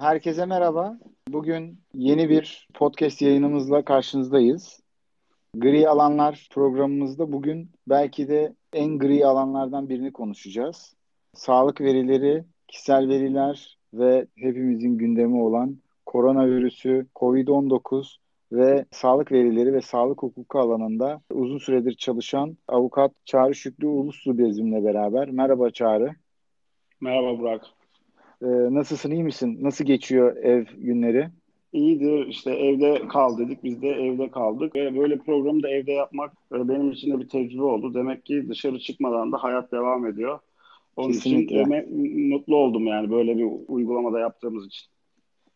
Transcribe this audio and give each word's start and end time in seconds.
Herkese 0.00 0.46
merhaba. 0.46 0.98
Bugün 1.28 1.80
yeni 1.94 2.28
bir 2.28 2.68
podcast 2.74 3.22
yayınımızla 3.22 3.84
karşınızdayız. 3.84 4.80
Gri 5.54 5.88
alanlar 5.88 6.48
programımızda 6.52 7.32
bugün 7.32 7.70
belki 7.86 8.28
de 8.28 8.54
en 8.72 8.98
gri 8.98 9.26
alanlardan 9.26 9.88
birini 9.88 10.12
konuşacağız. 10.12 10.94
Sağlık 11.34 11.80
verileri, 11.80 12.44
kişisel 12.68 13.08
veriler 13.08 13.78
ve 13.94 14.26
hepimizin 14.36 14.98
gündemi 14.98 15.42
olan 15.42 15.78
koronavirüsü, 16.06 17.06
COVID-19 17.16 18.16
ve 18.52 18.84
sağlık 18.90 19.32
verileri 19.32 19.72
ve 19.72 19.80
sağlık 19.80 20.22
hukuku 20.22 20.58
alanında 20.58 21.20
uzun 21.30 21.58
süredir 21.58 21.94
çalışan 21.94 22.56
avukat 22.68 23.12
Çağrı 23.24 23.54
Şükrü 23.54 23.86
Uluslu 23.86 24.38
bizimle 24.38 24.84
beraber. 24.84 25.30
Merhaba 25.30 25.70
Çağrı. 25.70 26.14
Merhaba 27.00 27.38
Burak. 27.38 27.77
Ee, 28.42 28.46
nasılsın, 28.46 29.10
iyi 29.10 29.24
misin? 29.24 29.58
Nasıl 29.60 29.84
geçiyor 29.84 30.36
ev 30.36 30.64
günleri? 30.76 31.28
İyidir. 31.72 32.26
İşte 32.26 32.50
evde 32.50 33.08
kal 33.08 33.38
dedik. 33.38 33.64
Biz 33.64 33.82
de 33.82 33.88
evde 33.88 34.30
kaldık. 34.30 34.74
Ve 34.74 34.98
böyle 34.98 35.18
programı 35.18 35.62
da 35.62 35.68
evde 35.68 35.92
yapmak 35.92 36.32
e, 36.52 36.68
benim 36.68 36.90
için 36.90 37.12
de 37.12 37.18
bir 37.20 37.28
tecrübe 37.28 37.62
oldu. 37.62 37.94
Demek 37.94 38.26
ki 38.26 38.48
dışarı 38.48 38.78
çıkmadan 38.78 39.32
da 39.32 39.42
hayat 39.42 39.72
devam 39.72 40.06
ediyor. 40.06 40.38
Onun 40.96 41.12
Kesinlikle. 41.12 41.62
için 41.62 42.28
mutlu 42.28 42.56
oldum 42.56 42.86
yani 42.86 43.10
böyle 43.10 43.38
bir 43.38 43.46
uygulamada 43.68 44.20
yaptığımız 44.20 44.66
için. 44.66 44.86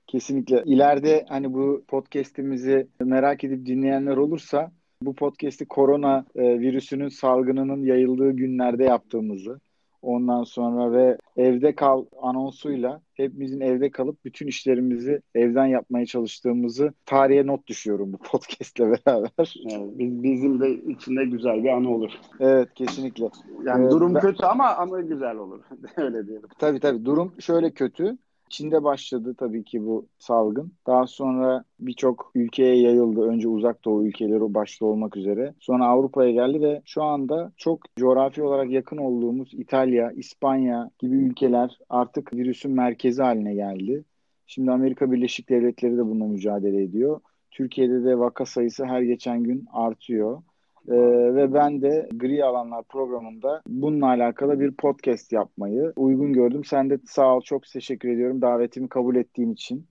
Kesinlikle. 0.06 0.62
İleride 0.66 1.26
hani 1.28 1.54
bu 1.54 1.84
podcast'imizi 1.88 2.86
merak 3.00 3.44
edip 3.44 3.66
dinleyenler 3.66 4.16
olursa 4.16 4.72
bu 5.02 5.14
podcast'i 5.14 5.66
korona 5.66 6.24
e, 6.34 6.60
virüsünün 6.60 7.08
salgınının 7.08 7.84
yayıldığı 7.84 8.32
günlerde 8.32 8.84
yaptığımızı 8.84 9.60
Ondan 10.02 10.42
sonra 10.42 10.92
ve 10.92 11.18
evde 11.36 11.74
kal 11.74 12.04
anonsuyla 12.22 13.00
hepimizin 13.14 13.60
evde 13.60 13.90
kalıp 13.90 14.24
bütün 14.24 14.46
işlerimizi 14.46 15.22
evden 15.34 15.66
yapmaya 15.66 16.06
çalıştığımızı 16.06 16.92
tarihe 17.06 17.46
not 17.46 17.66
düşüyorum 17.66 18.12
bu 18.12 18.18
podcastle 18.30 18.90
beraber. 18.90 19.54
Evet, 19.70 19.90
bizim 19.98 20.60
de 20.60 20.70
içinde 20.70 21.24
güzel 21.24 21.64
bir 21.64 21.68
anı 21.68 21.94
olur. 21.94 22.10
Evet 22.40 22.68
kesinlikle. 22.74 23.28
Yani 23.64 23.86
ee, 23.86 23.90
durum 23.90 24.14
ben... 24.14 24.20
kötü 24.20 24.46
ama 24.46 24.68
ama 24.74 25.00
güzel 25.00 25.36
olur. 25.36 25.60
Öyle 25.96 26.26
diyelim. 26.26 26.48
Tabii 26.58 26.80
tabii 26.80 27.04
durum 27.04 27.32
şöyle 27.40 27.70
kötü. 27.70 28.18
Çin'de 28.52 28.84
başladı 28.84 29.34
tabii 29.38 29.64
ki 29.64 29.86
bu 29.86 30.06
salgın. 30.18 30.72
Daha 30.86 31.06
sonra 31.06 31.64
birçok 31.80 32.30
ülkeye 32.34 32.76
yayıldı. 32.76 33.22
Önce 33.22 33.48
uzak 33.48 33.84
doğu 33.84 34.06
ülkeleri 34.06 34.54
başta 34.54 34.86
olmak 34.86 35.16
üzere. 35.16 35.54
Sonra 35.60 35.86
Avrupa'ya 35.86 36.30
geldi 36.30 36.60
ve 36.60 36.82
şu 36.84 37.02
anda 37.02 37.52
çok 37.56 37.80
coğrafi 37.96 38.42
olarak 38.42 38.70
yakın 38.70 38.96
olduğumuz 38.96 39.54
İtalya, 39.54 40.10
İspanya 40.10 40.90
gibi 40.98 41.16
ülkeler 41.16 41.78
artık 41.88 42.34
virüsün 42.34 42.72
merkezi 42.72 43.22
haline 43.22 43.54
geldi. 43.54 44.04
Şimdi 44.46 44.70
Amerika 44.70 45.12
Birleşik 45.12 45.48
Devletleri 45.48 45.96
de 45.96 46.06
bununla 46.06 46.26
mücadele 46.26 46.82
ediyor. 46.82 47.20
Türkiye'de 47.50 48.04
de 48.04 48.18
vaka 48.18 48.46
sayısı 48.46 48.84
her 48.84 49.02
geçen 49.02 49.42
gün 49.42 49.66
artıyor. 49.72 50.42
Ee, 50.88 50.94
ve 51.34 51.54
ben 51.54 51.82
de 51.82 52.08
Gri 52.12 52.44
Alanlar 52.44 52.84
programında 52.84 53.62
bununla 53.66 54.06
alakalı 54.06 54.60
bir 54.60 54.72
podcast 54.72 55.32
yapmayı 55.32 55.92
uygun 55.96 56.32
gördüm. 56.32 56.64
Sen 56.64 56.90
de 56.90 56.98
sağ 57.06 57.36
ol 57.36 57.40
çok 57.40 57.62
teşekkür 57.62 58.08
ediyorum 58.08 58.42
davetimi 58.42 58.88
kabul 58.88 59.16
ettiğin 59.16 59.52
için. 59.52 59.86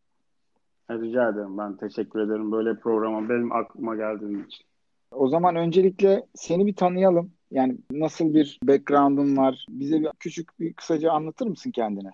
Rica 0.92 1.30
ederim 1.30 1.58
ben 1.58 1.78
teşekkür 1.78 2.19
ederim 2.19 2.52
böyle 2.52 2.80
programa 2.80 3.30
benim 3.30 3.52
aklıma 3.52 3.95
geldiğin 3.95 4.44
için. 4.44 4.66
O 5.12 5.28
zaman 5.28 5.56
öncelikle 5.56 6.25
seni 6.36 6.67
bir 6.67 6.75
tanıyalım. 6.75 7.31
Yani 7.52 7.78
nasıl 7.92 8.34
bir 8.34 8.59
background'un 8.64 9.38
var? 9.38 9.66
Bize 9.69 10.02
bir 10.02 10.09
küçük 10.19 10.59
bir 10.59 10.74
kısaca 10.74 11.12
anlatır 11.12 11.47
mısın 11.47 11.72
kendine? 11.72 12.12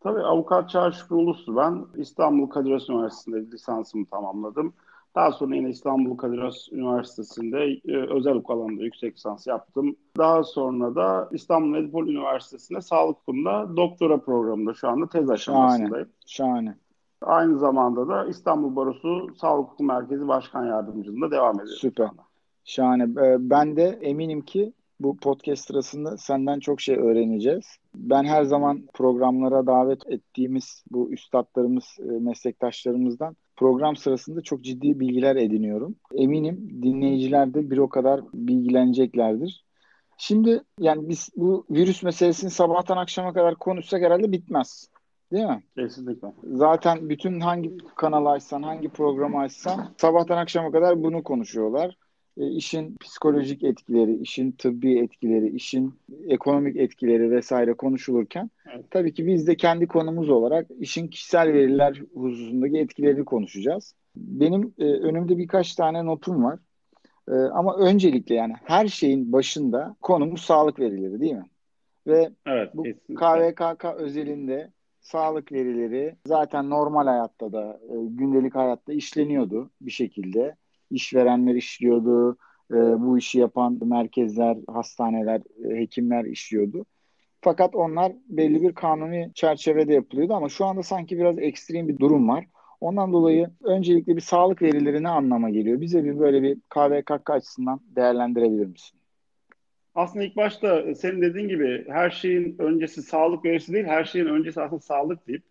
Tabii 0.00 0.20
avukat 0.20 0.70
Çağrı 0.70 0.92
Şükrü 0.92 1.14
Uluslu 1.16 1.56
ben. 1.56 1.86
İstanbul 1.96 2.46
Kadir 2.46 2.72
Has 2.72 2.88
Üniversitesi'nde 2.88 3.50
lisansımı 3.52 4.06
tamamladım. 4.06 4.72
Daha 5.18 5.32
sonra 5.32 5.56
yine 5.56 5.70
İstanbul 5.70 6.16
Kadir 6.16 6.38
Has 6.38 6.72
Üniversitesi'nde 6.72 7.80
e, 7.88 7.96
özel 7.96 8.34
hukuk 8.34 8.50
alanında 8.50 8.84
yüksek 8.84 9.14
lisans 9.16 9.46
yaptım. 9.46 9.96
Daha 10.18 10.44
sonra 10.44 10.94
da 10.94 11.28
İstanbul 11.32 11.68
Medipol 11.68 12.08
Üniversitesi'nde 12.08 12.80
sağlık 12.80 13.16
hukukunda 13.16 13.76
doktora 13.76 14.20
programında 14.20 14.74
şu 14.74 14.88
anda 14.88 15.08
tez 15.08 15.30
aşamasındayım. 15.30 16.08
Şahane. 16.26 16.68
Şahane. 16.70 16.76
Aynı 17.22 17.58
zamanda 17.58 18.08
da 18.08 18.26
İstanbul 18.26 18.76
Barosu 18.76 19.34
Sağlık 19.34 19.64
Hukuku 19.64 19.84
Merkezi 19.84 20.28
Başkan 20.28 20.66
Yardımcılığında 20.66 21.30
devam 21.30 21.54
ediyorum. 21.54 21.78
Süper. 21.80 22.08
Şahane. 22.64 23.02
Ee, 23.02 23.36
ben 23.38 23.76
de 23.76 23.98
eminim 24.02 24.40
ki 24.40 24.72
bu 25.00 25.16
podcast 25.16 25.66
sırasında 25.66 26.16
senden 26.16 26.60
çok 26.60 26.80
şey 26.80 26.96
öğreneceğiz. 26.96 27.76
Ben 27.94 28.24
her 28.24 28.44
zaman 28.44 28.82
programlara 28.94 29.66
davet 29.66 30.06
ettiğimiz 30.06 30.84
bu 30.90 31.10
üstadlarımız, 31.10 31.84
e, 31.98 32.04
meslektaşlarımızdan 32.04 33.36
program 33.58 33.96
sırasında 33.96 34.40
çok 34.40 34.64
ciddi 34.64 35.00
bilgiler 35.00 35.36
ediniyorum. 35.36 35.94
Eminim 36.14 36.82
dinleyiciler 36.82 37.54
de 37.54 37.70
bir 37.70 37.78
o 37.78 37.88
kadar 37.88 38.20
bilgileneceklerdir. 38.34 39.64
Şimdi 40.18 40.62
yani 40.80 41.08
biz 41.08 41.28
bu 41.36 41.66
virüs 41.70 42.02
meselesini 42.02 42.50
sabahtan 42.50 42.96
akşama 42.96 43.32
kadar 43.32 43.54
konuşsak 43.54 44.02
herhalde 44.02 44.32
bitmez. 44.32 44.88
Değil 45.32 45.44
mi? 45.44 45.62
Kesinlikle. 45.76 46.32
Zaten 46.44 47.08
bütün 47.08 47.40
hangi 47.40 47.78
kanal 47.96 48.26
açsan, 48.26 48.62
hangi 48.62 48.88
programı 48.88 49.38
açsan 49.38 49.94
sabahtan 49.96 50.36
akşama 50.36 50.70
kadar 50.70 51.02
bunu 51.02 51.22
konuşuyorlar. 51.22 51.96
E, 52.38 52.46
işin 52.46 52.96
psikolojik 52.96 53.62
etkileri, 53.62 54.16
işin 54.16 54.52
tıbbi 54.52 54.98
etkileri, 54.98 55.48
işin 55.48 55.94
ekonomik 56.28 56.76
etkileri 56.76 57.30
vesaire 57.30 57.74
konuşulurken 57.74 58.50
evet. 58.74 58.84
tabii 58.90 59.14
ki 59.14 59.26
biz 59.26 59.46
de 59.46 59.56
kendi 59.56 59.86
konumuz 59.86 60.30
olarak 60.30 60.66
işin 60.80 61.08
kişisel 61.08 61.52
veriler 61.52 62.02
hususundaki 62.14 62.78
etkilerini 62.78 63.24
konuşacağız. 63.24 63.94
Benim 64.16 64.74
e, 64.78 64.84
önümde 64.84 65.38
birkaç 65.38 65.74
tane 65.74 66.06
notum 66.06 66.44
var. 66.44 66.58
E, 67.28 67.32
ama 67.32 67.76
öncelikle 67.76 68.34
yani 68.34 68.54
her 68.64 68.86
şeyin 68.86 69.32
başında 69.32 69.96
konumuz 70.00 70.40
sağlık 70.40 70.80
verileri 70.80 71.20
değil 71.20 71.34
mi? 71.34 71.46
Ve 72.06 72.30
evet, 72.46 72.70
bu 72.74 72.82
kesinlikle. 72.82 73.14
KVKK 73.14 73.84
özelinde 73.84 74.72
sağlık 75.00 75.52
verileri 75.52 76.16
zaten 76.26 76.70
normal 76.70 77.06
hayatta 77.06 77.52
da 77.52 77.80
e, 77.82 77.94
gündelik 78.08 78.54
hayatta 78.54 78.92
işleniyordu 78.92 79.70
bir 79.80 79.90
şekilde 79.90 80.56
işverenler 80.90 81.54
işliyordu. 81.54 82.36
E, 82.70 82.76
bu 82.76 83.18
işi 83.18 83.38
yapan 83.38 83.78
merkezler, 83.84 84.56
hastaneler, 84.68 85.40
e, 85.64 85.76
hekimler 85.80 86.24
işliyordu. 86.24 86.84
Fakat 87.40 87.74
onlar 87.74 88.12
belli 88.28 88.62
bir 88.62 88.74
kanuni 88.74 89.30
çerçevede 89.34 89.94
yapılıyordu 89.94 90.34
ama 90.34 90.48
şu 90.48 90.64
anda 90.64 90.82
sanki 90.82 91.18
biraz 91.18 91.38
ekstrem 91.38 91.88
bir 91.88 91.98
durum 91.98 92.28
var. 92.28 92.46
Ondan 92.80 93.12
dolayı 93.12 93.50
öncelikle 93.64 94.16
bir 94.16 94.20
sağlık 94.20 94.62
verileri 94.62 95.02
ne 95.02 95.08
anlama 95.08 95.50
geliyor? 95.50 95.80
Bize 95.80 96.04
bir 96.04 96.18
böyle 96.18 96.42
bir 96.42 96.60
KVKK 96.70 97.30
açısından 97.30 97.80
değerlendirebilir 97.96 98.66
misin? 98.66 98.98
Aslında 99.94 100.24
ilk 100.24 100.36
başta 100.36 100.94
senin 100.94 101.22
dediğin 101.22 101.48
gibi 101.48 101.84
her 101.88 102.10
şeyin 102.10 102.56
öncesi 102.58 103.02
sağlık 103.02 103.44
verisi 103.44 103.72
değil, 103.72 103.84
her 103.84 104.04
şeyin 104.04 104.26
öncesi 104.26 104.60
aslında 104.60 104.80
sağlık 104.80 105.28
deyip 105.28 105.42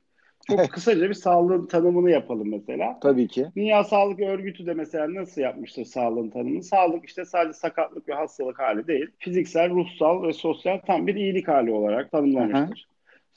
çok 0.50 0.69
kısaca 0.72 1.09
bir 1.09 1.13
sağlığın 1.13 1.66
tanımını 1.66 2.12
yapalım 2.12 2.50
mesela. 2.52 3.00
Tabii 3.02 3.28
ki. 3.28 3.47
Dünya 3.56 3.84
Sağlık 3.84 4.19
Örgütü 4.19 4.66
de 4.66 4.74
mesela 4.74 5.13
nasıl 5.13 5.41
yapmıştır 5.41 5.85
sağlığın 5.85 6.30
tanımını? 6.30 6.63
Sağlık 6.63 7.06
işte 7.06 7.25
sadece 7.25 7.53
sakatlık 7.53 8.09
ve 8.09 8.13
hastalık 8.13 8.59
hali 8.59 8.88
değil. 8.88 9.08
Fiziksel, 9.18 9.69
ruhsal 9.69 10.24
ve 10.24 10.34
sosyal 10.34 10.78
tam 10.78 11.08
bir 11.08 11.16
iyilik 11.16 11.47
hali 11.47 11.72
olarak 11.72 12.12
tanımlamıştır. 12.12 12.88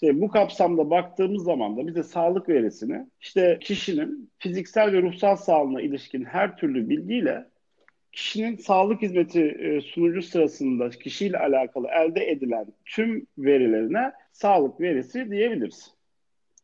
İşte 0.03 0.21
bu 0.21 0.29
kapsamda 0.29 0.91
baktığımız 0.91 1.45
zaman 1.45 1.77
da 1.77 1.87
bize 1.87 2.03
sağlık 2.03 2.49
verisini 2.49 3.07
işte 3.21 3.59
kişinin 3.61 4.31
fiziksel 4.39 4.93
ve 4.93 5.03
ruhsal 5.03 5.37
sağlığına 5.37 5.81
ilişkin 5.81 6.25
her 6.25 6.57
türlü 6.57 6.89
bilgiyle 6.89 7.45
kişinin 8.13 8.57
sağlık 8.57 9.03
hizmeti 9.03 9.43
e, 9.43 9.81
sunucu 9.81 10.23
sırasında 10.23 10.91
kişiyle 10.91 11.39
alakalı 11.39 11.89
elde 11.89 12.31
edilen 12.31 12.67
tüm 12.85 13.27
verilerine 13.39 14.13
sağlık 14.33 14.81
verisi 14.81 15.31
diyebiliriz. 15.31 15.95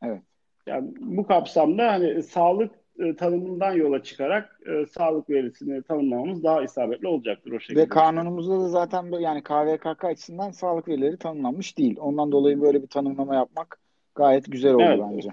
Evet. 0.02 0.22
Yani 0.66 0.90
bu 1.00 1.26
kapsamda 1.26 1.92
hani 1.92 2.22
sağlık 2.22 2.70
e, 2.98 3.16
tanımından 3.16 3.72
yola 3.72 4.02
çıkarak 4.02 4.60
e, 4.66 4.86
sağlık 4.86 5.30
verisini 5.30 5.82
tanımlamamız 5.82 6.44
daha 6.44 6.62
isabetli 6.62 7.08
olacaktır 7.08 7.52
o 7.52 7.60
şekilde. 7.60 7.80
Ve 7.80 7.88
kanunumuzda 7.88 8.60
da 8.60 8.68
zaten 8.68 9.12
yani 9.20 9.42
KVKK 9.42 10.04
açısından 10.04 10.50
sağlık 10.50 10.88
verileri 10.88 11.16
tanımlanmış 11.16 11.78
değil. 11.78 11.96
Ondan 12.00 12.32
dolayı 12.32 12.60
böyle 12.60 12.82
bir 12.82 12.88
tanımlama 12.88 13.34
yapmak 13.34 13.78
gayet 14.14 14.52
güzel 14.52 14.74
oldu 14.74 14.84
evet. 14.86 15.00
bence. 15.12 15.30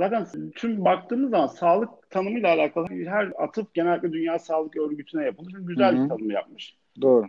Zaten 0.00 0.26
tüm 0.54 0.84
baktığımız 0.84 1.30
zaman 1.30 1.46
sağlık 1.46 2.10
tanımıyla 2.10 2.54
alakalı 2.54 2.86
her 2.88 3.32
atıf 3.38 3.74
genellikle 3.74 4.12
Dünya 4.12 4.38
Sağlık 4.38 4.76
Örgütü'ne 4.76 5.24
yapılmış. 5.24 5.54
Güzel 5.58 5.94
Hı-hı. 5.94 6.04
bir 6.04 6.08
tanım 6.08 6.30
yapmış. 6.30 6.76
Doğru. 7.00 7.26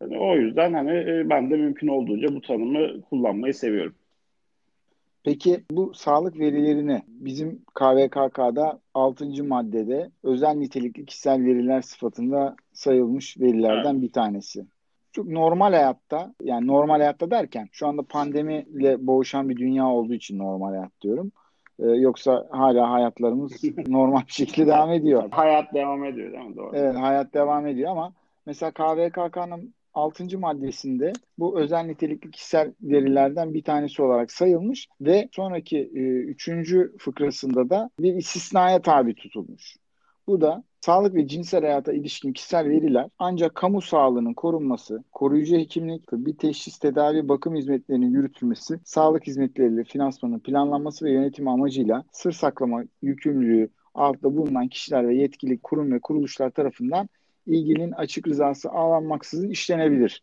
Yani 0.00 0.18
o 0.18 0.36
yüzden 0.36 0.72
hani 0.72 0.90
e, 0.90 1.30
ben 1.30 1.50
de 1.50 1.56
mümkün 1.56 1.88
olduğunca 1.88 2.34
bu 2.34 2.40
tanımı 2.40 3.02
kullanmayı 3.02 3.54
seviyorum. 3.54 3.94
Peki 5.24 5.64
bu 5.70 5.94
sağlık 5.94 6.38
verilerini 6.38 7.02
bizim 7.06 7.62
KVKK'da 7.74 8.80
6. 8.94 9.44
maddede 9.44 10.10
özel 10.22 10.54
nitelikli 10.54 11.06
kişisel 11.06 11.44
veriler 11.44 11.82
sıfatında 11.82 12.56
sayılmış 12.72 13.40
verilerden 13.40 13.92
evet. 13.92 14.02
bir 14.02 14.12
tanesi. 14.12 14.66
Çok 15.12 15.26
normal 15.26 15.72
hayatta 15.72 16.34
yani 16.42 16.66
normal 16.66 16.94
hayatta 16.94 17.30
derken 17.30 17.68
şu 17.72 17.86
anda 17.86 18.02
pandemiyle 18.02 19.06
boğuşan 19.06 19.48
bir 19.48 19.56
dünya 19.56 19.86
olduğu 19.86 20.14
için 20.14 20.38
normal 20.38 20.68
hayat 20.68 21.00
diyorum. 21.00 21.32
Ee, 21.78 21.86
yoksa 21.86 22.46
hala 22.50 22.90
hayatlarımız 22.90 23.52
normal 23.86 24.20
bir 24.26 24.32
şekilde 24.32 24.66
devam 24.66 24.92
ediyor. 24.92 25.28
Hayat 25.30 25.74
devam 25.74 26.04
ediyor 26.04 26.32
değil 26.32 26.44
mi? 26.44 26.56
Doğru. 26.56 26.70
Evet 26.74 26.96
hayat 26.96 27.34
devam 27.34 27.66
ediyor 27.66 27.90
ama 27.90 28.12
mesela 28.46 28.70
KVKK'nın 28.70 29.74
6. 29.94 30.38
maddesinde 30.38 31.12
bu 31.38 31.60
özel 31.60 31.84
nitelikli 31.84 32.30
kişisel 32.30 32.72
verilerden 32.82 33.54
bir 33.54 33.62
tanesi 33.62 34.02
olarak 34.02 34.32
sayılmış 34.32 34.88
ve 35.00 35.28
sonraki 35.32 35.88
3. 35.88 36.48
E, 36.48 36.88
fıkrasında 36.98 37.70
da 37.70 37.90
bir 37.98 38.14
istisnaya 38.14 38.82
tabi 38.82 39.14
tutulmuş. 39.14 39.76
Bu 40.26 40.40
da 40.40 40.64
sağlık 40.80 41.14
ve 41.14 41.26
cinsel 41.26 41.60
hayata 41.60 41.92
ilişkin 41.92 42.32
kişisel 42.32 42.68
veriler 42.68 43.10
ancak 43.18 43.54
kamu 43.54 43.80
sağlığının 43.80 44.34
korunması, 44.34 45.04
koruyucu 45.12 45.56
hekimlik, 45.56 46.06
tıbbi 46.06 46.36
teşhis, 46.36 46.78
tedavi, 46.78 47.28
bakım 47.28 47.56
hizmetlerinin 47.56 48.10
yürütülmesi, 48.10 48.80
sağlık 48.84 49.26
hizmetleriyle 49.26 49.84
finansmanın 49.84 50.38
planlanması 50.38 51.04
ve 51.04 51.10
yönetimi 51.10 51.50
amacıyla 51.50 52.04
sır 52.12 52.32
saklama 52.32 52.82
yükümlülüğü 53.02 53.70
altında 53.94 54.36
bulunan 54.36 54.68
kişiler 54.68 55.08
ve 55.08 55.14
yetkili 55.14 55.58
kurum 55.58 55.92
ve 55.92 56.00
kuruluşlar 56.00 56.50
tarafından 56.50 57.08
ilginin 57.46 57.92
açık 57.92 58.28
rızası 58.28 58.70
ağlanmaksızın 58.70 59.50
işlenebilir. 59.50 60.22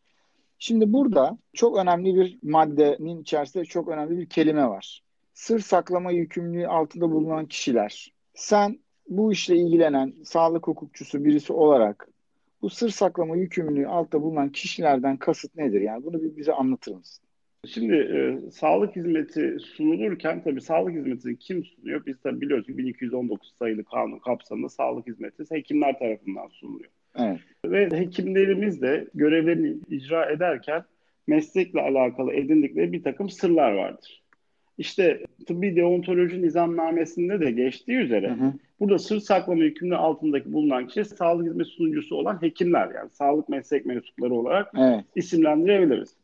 Şimdi 0.60 0.94
burada 0.94 1.38
çok 1.54 1.78
önemli 1.78 2.16
bir 2.16 2.40
maddenin 2.44 3.22
içerisinde 3.22 3.66
çok 3.66 3.88
önemli 3.88 4.18
bir 4.18 4.30
kelime 4.30 4.68
var. 4.68 5.04
Sır 5.34 5.60
saklama 5.60 6.12
yükümlülüğü 6.12 6.68
altında 6.68 7.12
bulunan 7.12 7.46
kişiler. 7.46 8.14
Sen 8.34 8.80
bu 9.10 9.32
işle 9.32 9.58
ilgilenen 9.58 10.14
sağlık 10.24 10.68
hukukçusu 10.68 11.26
birisi 11.26 11.54
olarak 11.54 12.10
bu 12.62 12.70
sır 12.70 12.90
saklama 12.90 13.36
yükümlülüğü 13.36 13.88
altta 13.88 14.22
bulunan 14.22 14.50
kişilerden 14.50 15.18
kasıt 15.18 15.56
nedir? 15.56 15.82
Yani 15.82 16.04
bunu 16.04 16.24
bir 16.24 16.38
bize 16.38 16.54
anlatır 16.54 16.96
mısın? 16.96 17.26
Şimdi 17.68 17.96
e, 17.96 18.52
sağlık 18.52 18.96
hizmeti 18.96 19.58
sunulurken 19.60 20.44
tabii 20.44 20.62
sağlık 20.62 20.96
hizmetini 20.96 21.38
kim 21.38 21.66
sunuyor? 21.66 22.06
Biz 22.06 22.16
tabii 22.24 22.42
biliyoruz 22.42 22.66
ki 22.66 22.78
1219 22.78 23.54
sayılı 23.60 23.84
kanun 23.84 24.20
kapsamında 24.20 24.70
sağlık 24.70 25.08
hizmeti 25.08 25.44
hekimler 25.50 26.00
tarafından 26.00 26.48
sunuluyor. 26.48 26.92
Evet. 27.20 27.40
Ve 27.66 28.00
hekimlerimiz 28.00 28.82
de 28.82 29.08
görevlerini 29.14 29.78
icra 29.90 30.26
ederken 30.32 30.84
meslekle 31.28 31.82
alakalı 31.82 32.34
edindikleri 32.34 32.92
bir 32.92 33.04
takım 33.04 33.30
sırlar 33.30 33.72
vardır. 33.72 34.24
İşte 34.78 35.26
tıbbi 35.48 35.76
deontoloji 35.76 36.42
nizamnamesinde 36.42 37.40
de 37.40 37.52
geçtiği 37.52 37.98
üzere 37.98 38.30
hı 38.30 38.34
hı. 38.34 38.54
burada 38.80 39.00
sır 39.00 39.20
saklama 39.20 39.64
yükümlülüğü 39.64 39.98
altındaki 39.98 40.54
bulunan 40.54 40.88
kişi 40.88 41.06
sağlık 41.06 41.48
hizmet 41.48 41.68
sunucusu 41.68 42.16
olan 42.16 42.42
hekimler 42.42 42.92
yani 42.96 43.10
sağlık 43.10 43.50
meslek 43.50 43.86
mensupları 43.86 44.34
olarak 44.34 44.72
evet. 44.78 45.06
isimlendirebiliriz. 45.16 46.16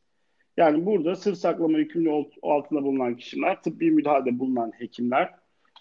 Yani 0.57 0.85
burada 0.85 1.15
sır 1.15 1.33
saklama 1.33 1.77
yükümlülüğü 1.77 2.25
altında 2.41 2.83
bulunan 2.83 3.15
kişiler, 3.15 3.61
tıbbi 3.61 3.91
müdahalede 3.91 4.39
bulunan 4.39 4.71
hekimler 4.77 5.29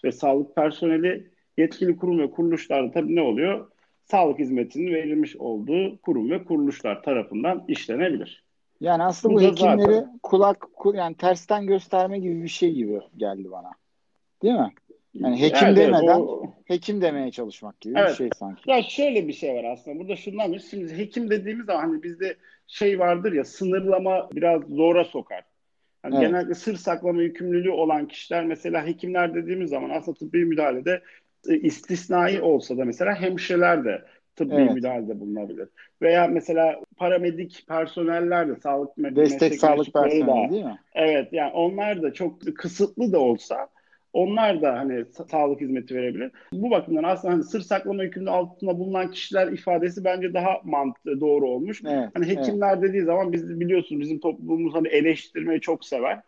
ve 0.03 0.11
sağlık 0.11 0.55
personeli 0.55 1.27
yetkili 1.57 1.97
kurum 1.97 2.19
ve 2.19 2.31
kuruluşlarda 2.31 2.91
tabii 2.91 3.15
ne 3.15 3.21
oluyor? 3.21 3.67
Sağlık 4.05 4.39
hizmetinin 4.39 4.93
verilmiş 4.93 5.35
olduğu 5.35 6.01
kurum 6.01 6.31
ve 6.31 6.43
kuruluşlar 6.43 7.03
tarafından 7.03 7.65
işlenebilir. 7.67 8.43
Yani 8.81 9.03
aslında 9.03 9.35
bu, 9.35 9.39
bu 9.39 9.43
hekimleri 9.43 9.93
zaten... 9.93 10.19
kulak 10.23 10.67
yani 10.93 11.15
tersten 11.15 11.67
gösterme 11.67 12.19
gibi 12.19 12.43
bir 12.43 12.47
şey 12.47 12.73
gibi 12.73 12.99
geldi 13.17 13.51
bana. 13.51 13.71
Değil 14.43 14.53
mi? 14.53 14.73
Yani 15.13 15.41
hekim 15.41 15.67
evet, 15.67 15.77
demeden 15.77 16.19
o... 16.19 16.53
hekim 16.65 17.01
demeye 17.01 17.31
çalışmak 17.31 17.81
gibi 17.81 17.93
evet. 17.97 18.09
bir 18.09 18.15
şey 18.15 18.29
sanki. 18.35 18.71
Ya 18.71 18.83
şöyle 18.83 19.27
bir 19.27 19.33
şey 19.33 19.55
var 19.55 19.63
aslında. 19.63 19.99
Burada 19.99 20.15
şundan 20.15 20.53
bir 20.53 20.59
şimdi 20.59 20.97
hekim 20.97 21.29
dediğimiz 21.29 21.65
zaman 21.65 21.81
hani 21.81 22.03
bizde 22.03 22.35
şey 22.67 22.99
vardır 22.99 23.33
ya 23.33 23.45
sınırlama 23.45 24.29
biraz 24.33 24.61
zora 24.61 25.05
sokar. 25.05 25.43
Yani 26.03 26.15
evet. 26.15 26.27
Genellikle 26.27 26.53
sır 26.53 26.75
saklama 26.75 27.21
yükümlülüğü 27.21 27.71
olan 27.71 28.07
kişiler 28.07 28.45
mesela 28.45 28.85
hekimler 28.85 29.35
dediğimiz 29.35 29.69
zaman 29.69 29.89
aslında 29.89 30.17
tıbbi 30.17 30.45
müdahalede 30.45 31.01
istisnai 31.47 32.41
olsa 32.41 32.77
da 32.77 32.85
mesela 32.85 33.21
hemşireler 33.21 33.85
de 33.85 34.01
tıbbi 34.35 34.55
evet. 34.55 34.73
müdahalede 34.73 35.19
bulunabilir. 35.19 35.69
Veya 36.01 36.27
mesela 36.27 36.81
paramedik 36.97 37.65
personeller 37.67 38.49
de 38.49 38.55
sağlık 38.55 38.97
destek 38.97 39.55
sağlık 39.55 39.93
personeli 39.93 40.27
da, 40.27 40.51
değil 40.51 40.65
mi? 40.65 40.79
Evet 40.95 41.33
yani 41.33 41.51
onlar 41.53 42.01
da 42.01 42.13
çok 42.13 42.55
kısıtlı 42.55 43.11
da 43.11 43.19
olsa 43.19 43.67
onlar 44.15 44.61
da 44.61 44.73
hani 44.73 45.05
sağlık 45.31 45.61
hizmeti 45.61 45.95
verebilir. 45.95 46.31
Bu 46.53 46.71
bakımdan 46.71 47.03
aslında 47.03 47.33
hani 47.33 47.43
sır 47.43 47.61
saklama 47.61 48.03
yükümlülüğü 48.03 48.31
altında 48.31 48.79
bulunan 48.79 49.11
kişiler 49.11 49.47
ifadesi 49.51 50.03
bence 50.03 50.33
daha 50.33 50.61
mantıklı, 50.63 51.19
doğru 51.19 51.49
olmuş. 51.49 51.81
Evet, 51.85 52.09
hani 52.13 52.27
hekimler 52.27 52.73
evet. 52.73 52.83
dediği 52.83 53.01
zaman 53.01 53.33
biz 53.33 53.59
biliyorsunuz 53.59 54.01
bizim 54.01 54.19
toplumumuz 54.19 54.73
hani 54.73 54.87
eleştirmeyi 54.87 55.61
çok 55.61 55.85
sever. 55.85 56.21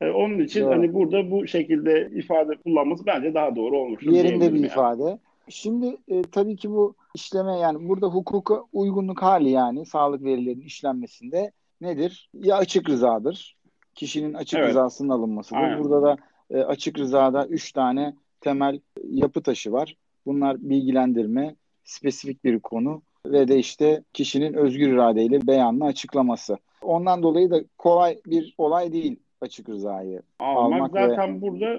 Ee, 0.00 0.10
onun 0.10 0.38
için 0.38 0.62
doğru. 0.62 0.70
hani 0.70 0.94
burada 0.94 1.30
bu 1.30 1.46
şekilde 1.46 2.10
ifade 2.14 2.56
kullanması 2.56 3.06
bence 3.06 3.34
daha 3.34 3.56
doğru 3.56 3.78
olmuş. 3.78 4.02
Yerinde 4.02 4.54
bir 4.54 4.58
yani. 4.58 4.66
ifade. 4.66 5.18
Şimdi 5.48 5.96
e, 6.08 6.22
tabii 6.22 6.56
ki 6.56 6.70
bu 6.70 6.94
işleme 7.14 7.58
yani 7.58 7.88
burada 7.88 8.06
hukuka 8.06 8.62
uygunluk 8.72 9.22
hali 9.22 9.50
yani 9.50 9.86
sağlık 9.86 10.24
verilerinin 10.24 10.66
işlenmesinde 10.66 11.52
nedir? 11.80 12.30
Ya 12.34 12.56
açık 12.56 12.88
rızadır. 12.88 13.56
Kişinin 13.94 14.34
açık 14.34 14.58
evet. 14.58 14.68
rızasının 14.68 15.08
alınmasıdır. 15.08 15.60
Aynen. 15.60 15.84
Burada 15.84 16.02
da 16.02 16.16
e, 16.50 16.58
açık 16.58 16.98
rızada 16.98 17.46
üç 17.46 17.72
tane 17.72 18.14
temel 18.40 18.80
yapı 19.10 19.42
taşı 19.42 19.72
var. 19.72 19.96
Bunlar 20.26 20.56
bilgilendirme, 20.60 21.54
spesifik 21.84 22.44
bir 22.44 22.60
konu 22.60 23.02
ve 23.26 23.48
de 23.48 23.58
işte 23.58 24.02
kişinin 24.12 24.54
özgür 24.54 24.92
iradeyle 24.92 25.46
beyanını 25.46 25.84
açıklaması. 25.84 26.58
Ondan 26.82 27.22
dolayı 27.22 27.50
da 27.50 27.60
kolay 27.78 28.18
bir 28.26 28.54
olay 28.58 28.92
değil 28.92 29.16
açık 29.40 29.68
rızayı 29.68 30.22
almak, 30.38 30.72
almak 30.72 30.92
zaten 30.92 31.36
ve 31.36 31.40
burada 31.42 31.78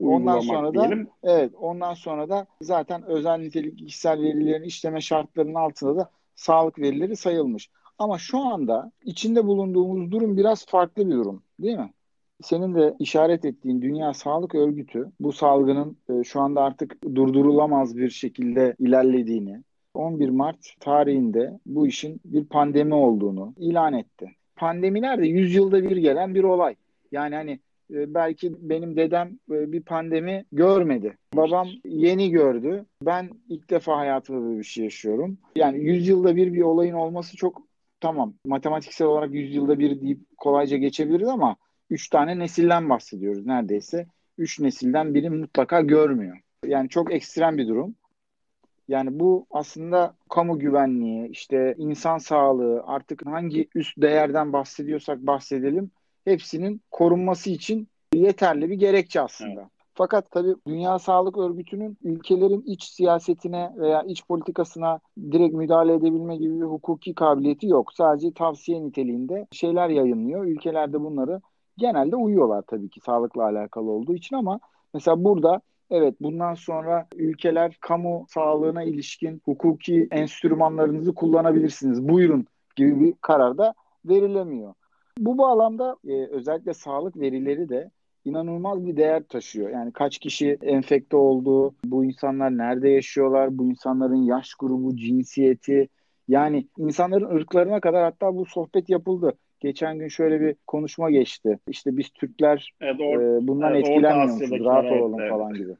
ondan 0.00 0.40
sonra 0.40 0.68
da 0.68 0.80
diyelim. 0.80 1.08
evet 1.22 1.52
ondan 1.60 1.94
sonra 1.94 2.28
da 2.28 2.46
zaten 2.60 3.02
özel 3.02 3.38
nitelikli 3.38 3.86
kişisel 3.86 4.22
verilerin 4.22 4.62
işleme 4.62 5.00
şartlarının 5.00 5.54
altında 5.54 5.96
da 5.96 6.10
sağlık 6.34 6.78
verileri 6.78 7.16
sayılmış. 7.16 7.70
Ama 7.98 8.18
şu 8.18 8.38
anda 8.38 8.92
içinde 9.04 9.46
bulunduğumuz 9.46 10.10
durum 10.10 10.36
biraz 10.36 10.66
farklı 10.66 11.06
bir 11.06 11.14
durum 11.14 11.42
değil 11.60 11.78
mi? 11.78 11.90
Senin 12.42 12.74
de 12.74 12.94
işaret 12.98 13.44
ettiğin 13.44 13.82
Dünya 13.82 14.14
Sağlık 14.14 14.54
Örgütü 14.54 15.10
bu 15.20 15.32
salgının 15.32 15.96
e, 16.08 16.24
şu 16.24 16.40
anda 16.40 16.62
artık 16.62 17.02
durdurulamaz 17.14 17.96
bir 17.96 18.10
şekilde 18.10 18.74
ilerlediğini, 18.78 19.62
11 19.94 20.28
Mart 20.28 20.74
tarihinde 20.80 21.58
bu 21.66 21.86
işin 21.86 22.20
bir 22.24 22.44
pandemi 22.44 22.94
olduğunu 22.94 23.54
ilan 23.56 23.92
etti. 23.92 24.30
Pandemiler 24.56 25.22
de 25.22 25.26
100 25.26 25.54
yılda 25.54 25.82
bir 25.82 25.96
gelen 25.96 26.34
bir 26.34 26.44
olay. 26.44 26.76
Yani 27.14 27.34
hani 27.34 27.60
e, 27.90 28.14
belki 28.14 28.54
benim 28.70 28.96
dedem 28.96 29.38
e, 29.50 29.72
bir 29.72 29.82
pandemi 29.82 30.44
görmedi. 30.52 31.16
Babam 31.34 31.68
yeni 31.84 32.30
gördü. 32.30 32.84
Ben 33.02 33.30
ilk 33.48 33.70
defa 33.70 33.96
hayatımda 33.96 34.46
böyle 34.46 34.58
bir 34.58 34.64
şey 34.64 34.84
yaşıyorum. 34.84 35.38
Yani 35.56 35.78
100 35.78 36.08
yılda 36.08 36.36
bir 36.36 36.52
bir 36.52 36.62
olayın 36.62 36.94
olması 36.94 37.36
çok 37.36 37.62
tamam. 38.00 38.34
Matematiksel 38.46 39.06
olarak 39.06 39.34
100 39.34 39.54
yılda 39.54 39.78
bir 39.78 40.00
deyip 40.00 40.20
kolayca 40.38 40.76
geçebiliriz 40.76 41.28
ama 41.28 41.56
3 41.90 42.08
tane 42.08 42.38
nesilden 42.38 42.90
bahsediyoruz 42.90 43.46
neredeyse. 43.46 44.06
3 44.38 44.60
nesilden 44.60 45.14
biri 45.14 45.30
mutlaka 45.30 45.80
görmüyor. 45.80 46.36
Yani 46.66 46.88
çok 46.88 47.12
ekstrem 47.12 47.58
bir 47.58 47.68
durum. 47.68 47.94
Yani 48.88 49.20
bu 49.20 49.46
aslında 49.50 50.14
kamu 50.30 50.58
güvenliği, 50.58 51.28
işte 51.28 51.74
insan 51.78 52.18
sağlığı, 52.18 52.82
artık 52.86 53.26
hangi 53.26 53.68
üst 53.74 54.02
değerden 54.02 54.52
bahsediyorsak 54.52 55.18
bahsedelim, 55.18 55.90
hepsinin 56.24 56.80
korunması 56.90 57.50
için 57.50 57.88
yeterli 58.14 58.70
bir 58.70 58.74
gerekçe 58.74 59.20
aslında. 59.20 59.60
Evet. 59.60 59.70
Fakat 59.94 60.30
tabii 60.30 60.54
Dünya 60.66 60.98
Sağlık 60.98 61.38
Örgütü'nün 61.38 61.98
ülkelerin 62.02 62.62
iç 62.66 62.84
siyasetine 62.84 63.72
veya 63.76 64.02
iç 64.02 64.26
politikasına 64.26 65.00
direkt 65.32 65.54
müdahale 65.54 65.94
edebilme 65.94 66.36
gibi 66.36 66.60
bir 66.60 66.64
hukuki 66.64 67.14
kabiliyeti 67.14 67.66
yok. 67.66 67.92
Sadece 67.92 68.32
tavsiye 68.32 68.82
niteliğinde 68.82 69.46
şeyler 69.52 69.88
yayınlıyor. 69.88 70.44
Ülkelerde 70.44 71.00
bunları 71.00 71.40
genelde 71.78 72.16
uyuyorlar 72.16 72.62
tabii 72.62 72.88
ki 72.88 73.00
sağlıkla 73.00 73.42
alakalı 73.42 73.90
olduğu 73.90 74.14
için 74.14 74.36
ama 74.36 74.60
mesela 74.94 75.24
burada 75.24 75.60
evet 75.90 76.14
bundan 76.20 76.54
sonra 76.54 77.06
ülkeler 77.14 77.76
kamu 77.80 78.26
sağlığına 78.28 78.82
ilişkin 78.82 79.42
hukuki 79.44 80.08
enstrümanlarınızı 80.10 81.14
kullanabilirsiniz. 81.14 82.08
Buyurun 82.08 82.46
gibi 82.76 83.00
bir 83.00 83.14
karar 83.20 83.58
da 83.58 83.74
verilemiyor. 84.04 84.74
Bu 85.18 85.38
bağlamda 85.38 85.96
e, 86.08 86.26
özellikle 86.26 86.74
sağlık 86.74 87.20
verileri 87.20 87.68
de 87.68 87.90
inanılmaz 88.24 88.86
bir 88.86 88.96
değer 88.96 89.22
taşıyor. 89.22 89.70
Yani 89.70 89.92
kaç 89.92 90.18
kişi 90.18 90.58
enfekte 90.62 91.16
oldu, 91.16 91.74
bu 91.84 92.04
insanlar 92.04 92.58
nerede 92.58 92.88
yaşıyorlar, 92.88 93.58
bu 93.58 93.64
insanların 93.64 94.22
yaş 94.22 94.54
grubu, 94.54 94.96
cinsiyeti, 94.96 95.88
yani 96.28 96.66
insanların 96.78 97.36
ırklarına 97.36 97.80
kadar 97.80 98.02
hatta 98.02 98.34
bu 98.34 98.46
sohbet 98.46 98.88
yapıldı. 98.88 99.32
Geçen 99.60 99.98
gün 99.98 100.08
şöyle 100.08 100.40
bir 100.40 100.56
konuşma 100.66 101.10
geçti. 101.10 101.58
İşte 101.68 101.96
biz 101.96 102.10
Türkler 102.10 102.72
evet, 102.80 103.00
or- 103.00 103.42
e, 103.42 103.46
bundan 103.46 103.74
evet, 103.74 103.88
etkilenmiyormuşuz, 103.88 104.64
rahat 104.64 104.92
olalım 104.92 105.20
evet. 105.20 105.30
falan 105.30 105.54
gibi. 105.54 105.72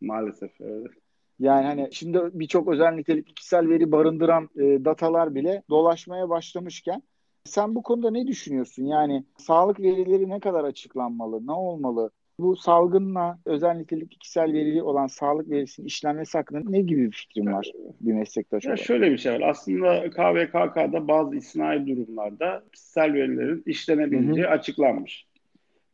Maalesef 0.00 0.60
evet. 0.60 0.90
Yani 1.38 1.66
hani 1.66 1.88
şimdi 1.92 2.20
birçok 2.32 2.68
özel 2.68 2.92
nitelikli 2.92 3.34
kişisel 3.34 3.68
veri 3.68 3.92
barındıran 3.92 4.48
e, 4.56 4.84
datalar 4.84 5.34
bile 5.34 5.62
dolaşmaya 5.70 6.28
başlamışken 6.28 7.02
sen 7.44 7.74
bu 7.74 7.82
konuda 7.82 8.10
ne 8.10 8.26
düşünüyorsun? 8.26 8.84
Yani 8.84 9.24
sağlık 9.38 9.80
verileri 9.80 10.28
ne 10.28 10.40
kadar 10.40 10.64
açıklanmalı? 10.64 11.46
Ne 11.46 11.52
olmalı? 11.52 12.10
Bu 12.38 12.56
salgınla 12.56 13.38
özel 13.46 13.74
nitelikli 13.74 14.18
kişisel 14.18 14.52
verili 14.52 14.82
olan 14.82 15.06
sağlık 15.06 15.50
verisinin 15.50 15.86
işlenmesi 15.86 16.38
hakkında 16.38 16.70
ne 16.70 16.80
gibi 16.80 17.06
bir 17.06 17.12
fikrin 17.12 17.52
var 17.52 17.72
bir 18.00 18.12
meslektaş 18.12 18.66
olarak? 18.66 18.78
Şöyle 18.78 19.10
bir 19.10 19.18
şey 19.18 19.32
var. 19.32 19.40
Aslında 19.40 20.10
KVKK'da 20.10 21.08
bazı 21.08 21.36
isnai 21.36 21.86
durumlarda 21.86 22.64
kişisel 22.72 23.14
verilerin 23.14 23.62
işlenebileceği 23.66 24.46
Hı-hı. 24.46 24.54
açıklanmış. 24.54 25.26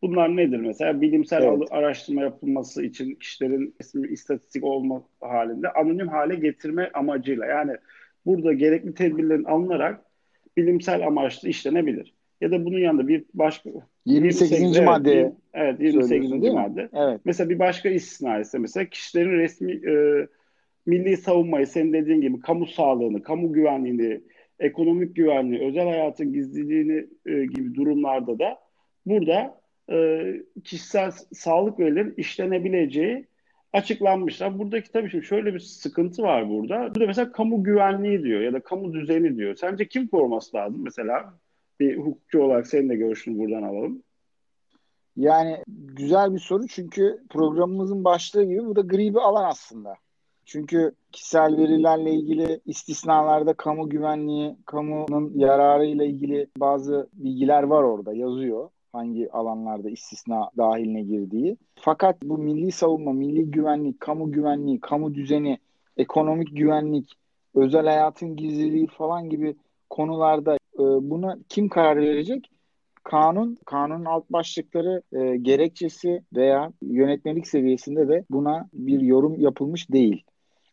Bunlar 0.02 0.36
nedir 0.36 0.56
mesela? 0.56 1.00
Bilimsel 1.00 1.42
evet. 1.42 1.68
araştırma 1.70 2.22
yapılması 2.22 2.84
için 2.84 3.14
kişilerin 3.14 3.74
istatistik 4.08 4.64
olma 4.64 5.02
halinde 5.20 5.72
anonim 5.72 6.08
hale 6.08 6.34
getirme 6.34 6.90
amacıyla 6.94 7.46
yani 7.46 7.76
burada 8.26 8.52
gerekli 8.52 8.94
tedbirlerin 8.94 9.44
alınarak 9.44 10.07
bilimsel 10.58 11.06
amaçlı 11.06 11.48
işlenebilir. 11.48 12.14
Ya 12.40 12.50
da 12.50 12.64
bunun 12.64 12.78
yanında 12.78 13.08
bir 13.08 13.24
başka 13.34 13.70
28. 14.06 14.50
28 14.60 14.84
madde. 14.84 15.32
Evet, 15.54 15.80
28. 15.80 16.30
madde. 16.30 16.88
Evet. 16.94 17.20
Mesela 17.24 17.50
bir 17.50 17.58
başka 17.58 17.88
istisna 17.88 18.38
ise 18.38 18.58
mesela 18.58 18.84
kişilerin 18.84 19.30
resmi 19.30 19.72
e, 19.72 20.26
milli 20.86 21.16
savunmayı 21.16 21.66
senin 21.66 21.92
dediğin 21.92 22.20
gibi 22.20 22.40
kamu 22.40 22.66
sağlığını, 22.66 23.22
kamu 23.22 23.52
güvenliğini, 23.52 24.20
ekonomik 24.60 25.16
güvenliği, 25.16 25.60
özel 25.60 25.84
hayatın 25.84 26.32
gizliliğini 26.32 27.06
e, 27.26 27.44
gibi 27.44 27.74
durumlarda 27.74 28.38
da 28.38 28.58
burada 29.06 29.60
e, 29.90 30.24
kişisel 30.64 31.10
sağlık 31.32 31.80
verilerin 31.80 32.14
işlenebileceği 32.16 33.26
açıklanmışlar. 33.72 34.58
Buradaki 34.58 34.92
tabii 34.92 35.10
şimdi 35.10 35.26
şöyle 35.26 35.54
bir 35.54 35.60
sıkıntı 35.60 36.22
var 36.22 36.48
burada. 36.48 36.94
Burada 36.94 37.06
mesela 37.06 37.32
kamu 37.32 37.64
güvenliği 37.64 38.22
diyor 38.22 38.40
ya 38.40 38.52
da 38.52 38.60
kamu 38.60 38.92
düzeni 38.92 39.36
diyor. 39.36 39.56
Sence 39.56 39.88
kim 39.88 40.08
koruması 40.08 40.56
lazım 40.56 40.82
mesela? 40.84 41.34
Bir 41.80 41.96
hukukçu 41.96 42.42
olarak 42.42 42.66
senin 42.66 42.88
de 42.88 42.96
görüşünü 42.96 43.38
buradan 43.38 43.62
alalım. 43.62 44.02
Yani 45.16 45.62
güzel 45.68 46.34
bir 46.34 46.38
soru 46.38 46.66
çünkü 46.66 47.22
programımızın 47.30 48.04
başlığı 48.04 48.44
gibi 48.44 48.66
bu 48.66 48.76
da 48.76 48.80
gri 48.80 49.14
bir 49.14 49.18
alan 49.18 49.44
aslında. 49.44 49.94
Çünkü 50.44 50.92
kişisel 51.12 51.56
verilerle 51.56 52.10
ilgili 52.10 52.60
istisnalarda 52.66 53.54
kamu 53.54 53.88
güvenliği, 53.88 54.56
kamunun 54.66 55.32
yararı 55.36 55.86
ile 55.86 56.06
ilgili 56.06 56.46
bazı 56.56 57.08
bilgiler 57.12 57.62
var 57.62 57.82
orada 57.82 58.12
yazıyor 58.14 58.70
hangi 58.92 59.32
alanlarda 59.32 59.90
istisna 59.90 60.50
dahiline 60.56 61.02
girdiği. 61.02 61.56
Fakat 61.74 62.22
bu 62.22 62.38
milli 62.38 62.72
savunma, 62.72 63.12
milli 63.12 63.50
güvenlik, 63.50 64.00
kamu 64.00 64.32
güvenliği, 64.32 64.80
kamu 64.80 65.14
düzeni, 65.14 65.58
ekonomik 65.96 66.56
güvenlik, 66.56 67.12
özel 67.54 67.86
hayatın 67.86 68.36
gizliliği 68.36 68.86
falan 68.86 69.28
gibi 69.30 69.56
konularda 69.90 70.54
e, 70.54 70.82
buna 70.82 71.38
kim 71.48 71.68
karar 71.68 71.96
verecek? 71.96 72.50
Kanun, 73.04 73.58
kanunun 73.66 74.04
alt 74.04 74.30
başlıkları 74.30 75.02
e, 75.12 75.36
gerekçesi 75.36 76.22
veya 76.36 76.72
yönetmelik 76.82 77.46
seviyesinde 77.46 78.08
de 78.08 78.24
buna 78.30 78.68
bir 78.72 79.00
yorum 79.00 79.40
yapılmış 79.40 79.90
değil. 79.90 80.24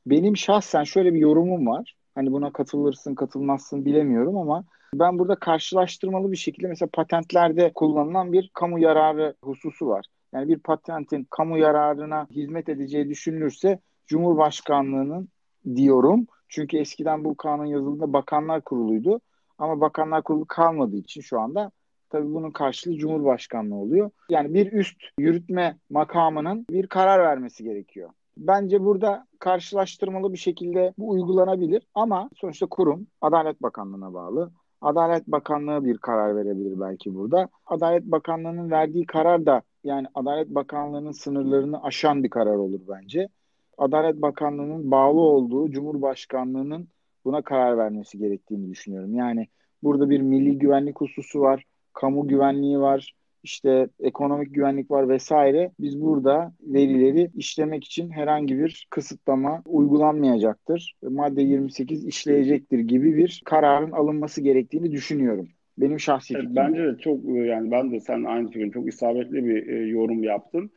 Benim 0.05 0.38
şahsen 0.38 0.84
şöyle 0.84 1.13
bir 1.13 1.19
yorumum 1.19 1.67
var. 1.67 1.95
Hani 2.15 2.31
buna 2.31 2.53
katılırsın, 2.53 3.15
katılmazsın 3.15 3.86
bilemiyorum 3.86 4.38
ama 4.38 4.63
ben 4.93 5.19
burada 5.19 5.36
karşılaştırmalı 5.36 6.31
bir 6.31 6.38
şekilde 6.38 6.67
mesela 6.67 6.89
patentlerde 6.93 7.72
kullanılan 7.75 8.34
bir 8.34 8.51
kamu 8.53 8.79
yararı 8.79 9.36
hususu 9.43 9.88
var. 9.88 10.05
Yani 10.34 10.48
bir 10.48 10.60
patentin 10.60 11.27
kamu 11.29 11.57
yararına 11.57 12.27
hizmet 12.31 12.69
edeceği 12.69 13.10
düşünülürse 13.10 13.79
Cumhurbaşkanlığının 14.07 15.29
diyorum. 15.75 16.27
Çünkü 16.50 16.77
eskiden 16.77 17.24
bu 17.24 17.38
kanun 17.38 17.65
yazıldığında 17.65 18.13
bakanlar 18.13 18.62
kuruluydu. 18.62 19.22
Ama 19.57 19.81
bakanlar 19.81 20.24
kurulu 20.24 20.45
kalmadığı 20.45 20.98
için 20.98 21.22
şu 21.22 21.39
anda 21.39 21.72
tabii 22.10 22.34
bunun 22.34 22.51
karşılığı 22.51 22.98
Cumhurbaşkanlığı 22.98 23.75
oluyor. 23.75 24.12
Yani 24.29 24.53
bir 24.53 24.72
üst 24.72 24.98
yürütme 25.19 25.77
makamının 25.89 26.65
bir 26.69 26.88
karar 26.88 27.19
vermesi 27.19 27.63
gerekiyor. 27.63 28.10
Bence 28.38 28.82
burada 28.82 29.27
karşılaştırmalı 29.39 30.34
bir 30.34 30.38
şekilde 30.38 30.94
bu 30.98 31.10
uygulanabilir 31.10 31.84
ama 31.96 32.30
sonuçta 32.36 32.65
kurum 32.65 33.08
Adalet 33.22 33.62
Bakanlığı'na 33.62 34.13
bağlı. 34.13 34.51
Adalet 34.82 35.27
Bakanlığı 35.27 35.86
bir 35.86 35.98
karar 35.98 36.36
verebilir 36.36 36.80
belki 36.80 37.15
burada. 37.15 37.50
Adalet 37.65 38.04
Bakanlığı'nın 38.04 38.72
verdiği 38.72 39.06
karar 39.06 39.46
da 39.46 39.62
yani 39.84 40.08
Adalet 40.15 40.50
Bakanlığı'nın 40.50 41.12
sınırlarını 41.12 41.84
aşan 41.84 42.24
bir 42.24 42.30
karar 42.30 42.56
olur 42.56 42.80
bence. 42.88 43.30
Adalet 43.77 44.22
Bakanlığı'nın 44.22 44.92
bağlı 44.92 45.20
olduğu 45.20 45.72
Cumhurbaşkanlığı'nın 45.72 46.88
buna 47.25 47.42
karar 47.42 47.77
vermesi 47.77 48.18
gerektiğini 48.18 48.70
düşünüyorum. 48.70 49.15
Yani 49.15 49.48
burada 49.84 50.10
bir 50.10 50.22
milli 50.22 50.58
güvenlik 50.60 51.01
hususu 51.01 51.42
var, 51.42 51.63
kamu 51.94 52.27
güvenliği 52.27 52.80
var, 52.80 53.15
işte 53.45 53.87
ekonomik 53.99 54.55
güvenlik 54.55 54.91
var 54.91 55.09
vesaire. 55.09 55.71
Biz 55.79 56.01
burada 56.01 56.53
verileri 56.61 57.31
işlemek 57.35 57.83
için 57.83 58.09
herhangi 58.09 58.59
bir 58.59 58.87
kısıtlama 58.89 59.63
uygulanmayacaktır. 59.65 60.95
Madde 61.03 61.41
28 61.41 62.05
işleyecektir 62.05 62.79
gibi 62.79 63.17
bir 63.17 63.41
kararın 63.45 63.91
alınması 63.91 64.41
gerektiğini 64.41 64.91
düşünüyorum. 64.91 65.49
Benim 65.77 65.99
şahsi 65.99 66.33
evet, 66.33 66.47
fikrim. 66.47 66.55
Bence 66.55 66.83
de 66.83 66.97
çok 66.97 67.25
yani 67.25 67.71
ben 67.71 67.91
de 67.91 67.99
sen 67.99 68.23
aynı 68.23 68.49
fikrin 68.49 68.71
çok 68.71 68.87
isabetli 68.87 69.45
bir 69.45 69.67
e, 69.67 69.87
yorum 69.87 70.23
yaptın 70.23 70.71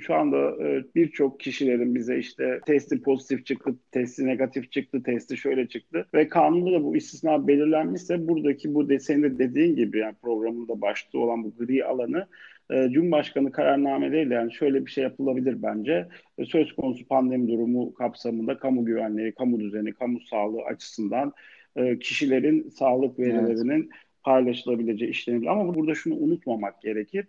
şu 0.00 0.14
anda 0.14 0.66
e, 0.66 0.84
birçok 0.94 1.40
kişilerin 1.40 1.94
bize 1.94 2.18
işte 2.18 2.60
testi 2.66 3.02
pozitif 3.02 3.46
çıktı, 3.46 3.74
testi 3.90 4.26
negatif 4.26 4.72
çıktı, 4.72 5.02
testi 5.02 5.36
şöyle 5.36 5.68
çıktı 5.68 6.06
ve 6.14 6.28
kanunda 6.28 6.72
da 6.72 6.84
bu 6.84 6.96
istisna 6.96 7.48
belirlenmişse 7.48 8.28
buradaki 8.28 8.74
bu 8.74 8.88
de, 8.88 8.98
senin 8.98 9.22
de 9.22 9.38
dediğin 9.38 9.76
gibi 9.76 9.98
yani 9.98 10.14
programında 10.22 10.80
başta 10.80 11.18
olan 11.18 11.44
bu 11.44 11.54
gri 11.58 11.84
alanı 11.84 12.26
e, 12.70 12.88
Cumhurbaşkanı 12.90 13.52
kararnameleriyle 13.52 14.34
yani 14.34 14.52
şöyle 14.52 14.86
bir 14.86 14.90
şey 14.90 15.04
yapılabilir 15.04 15.62
bence. 15.62 16.08
E, 16.38 16.44
söz 16.44 16.72
konusu 16.72 17.06
pandemi 17.06 17.48
durumu 17.48 17.94
kapsamında 17.94 18.58
kamu 18.58 18.84
güvenliği, 18.84 19.34
kamu 19.34 19.60
düzeni, 19.60 19.92
kamu 19.92 20.20
sağlığı 20.20 20.62
açısından 20.62 21.32
kişilerin 22.00 22.68
sağlık 22.68 23.18
verilerinin 23.18 23.80
evet. 23.80 23.90
paylaşılabileceği 24.22 25.10
işlenebilir. 25.10 25.46
Ama 25.46 25.74
burada 25.74 25.94
şunu 25.94 26.14
unutmamak 26.14 26.82
gerekir 26.82 27.26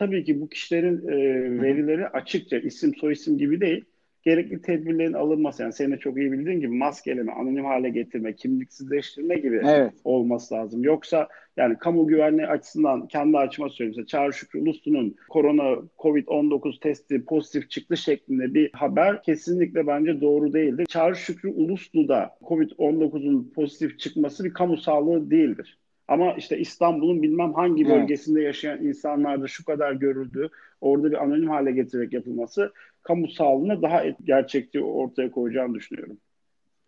tabii 0.00 0.24
ki 0.24 0.40
bu 0.40 0.48
kişilerin 0.48 1.08
e, 1.08 1.16
verileri 1.62 2.08
açıkça 2.08 2.58
isim 2.58 2.94
soyisim 2.94 3.38
gibi 3.38 3.60
değil. 3.60 3.84
Gerekli 4.22 4.62
tedbirlerin 4.62 5.12
alınması 5.12 5.62
yani 5.62 5.72
senin 5.72 5.92
de 5.92 5.98
çok 5.98 6.16
iyi 6.16 6.32
bildiğin 6.32 6.60
gibi 6.60 6.76
maskeleme, 6.76 7.32
anonim 7.32 7.64
hale 7.64 7.88
getirme, 7.88 8.34
kimliksizleştirme 8.34 9.34
gibi 9.34 9.60
evet. 9.64 9.92
olması 10.04 10.54
lazım. 10.54 10.84
Yoksa 10.84 11.28
yani 11.56 11.78
kamu 11.78 12.06
güvenliği 12.06 12.46
açısından 12.46 13.06
kendi 13.06 13.38
açıma 13.38 13.68
söyleyeyim. 13.68 13.94
Mesela 13.96 14.06
Çağrı 14.06 14.32
Şükrü 14.32 14.60
Ulusu'nun 14.60 15.16
korona 15.28 15.82
COVID-19 15.98 16.80
testi 16.80 17.24
pozitif 17.24 17.70
çıktı 17.70 17.96
şeklinde 17.96 18.54
bir 18.54 18.70
haber 18.72 19.22
kesinlikle 19.22 19.86
bence 19.86 20.20
doğru 20.20 20.52
değildir. 20.52 20.86
Çağrı 20.86 21.16
Şükrü 21.16 21.48
Uluslu'da 21.48 22.38
COVID-19'un 22.42 23.52
pozitif 23.54 23.98
çıkması 23.98 24.44
bir 24.44 24.52
kamu 24.52 24.76
sağlığı 24.76 25.30
değildir. 25.30 25.79
Ama 26.10 26.32
işte 26.32 26.58
İstanbul'un 26.58 27.22
bilmem 27.22 27.54
hangi 27.54 27.88
bölgesinde 27.88 28.42
yaşayan 28.42 28.84
insanlarda 28.84 29.46
şu 29.46 29.64
kadar 29.64 29.92
görüldü. 29.92 30.48
Orada 30.80 31.10
bir 31.10 31.22
anonim 31.22 31.50
hale 31.50 31.72
getirerek 31.72 32.12
yapılması 32.12 32.72
kamu 33.02 33.28
sağlığına 33.28 33.82
daha 33.82 34.02
gerçekçi 34.24 34.82
ortaya 34.82 35.30
koyacağını 35.30 35.74
düşünüyorum. 35.74 36.16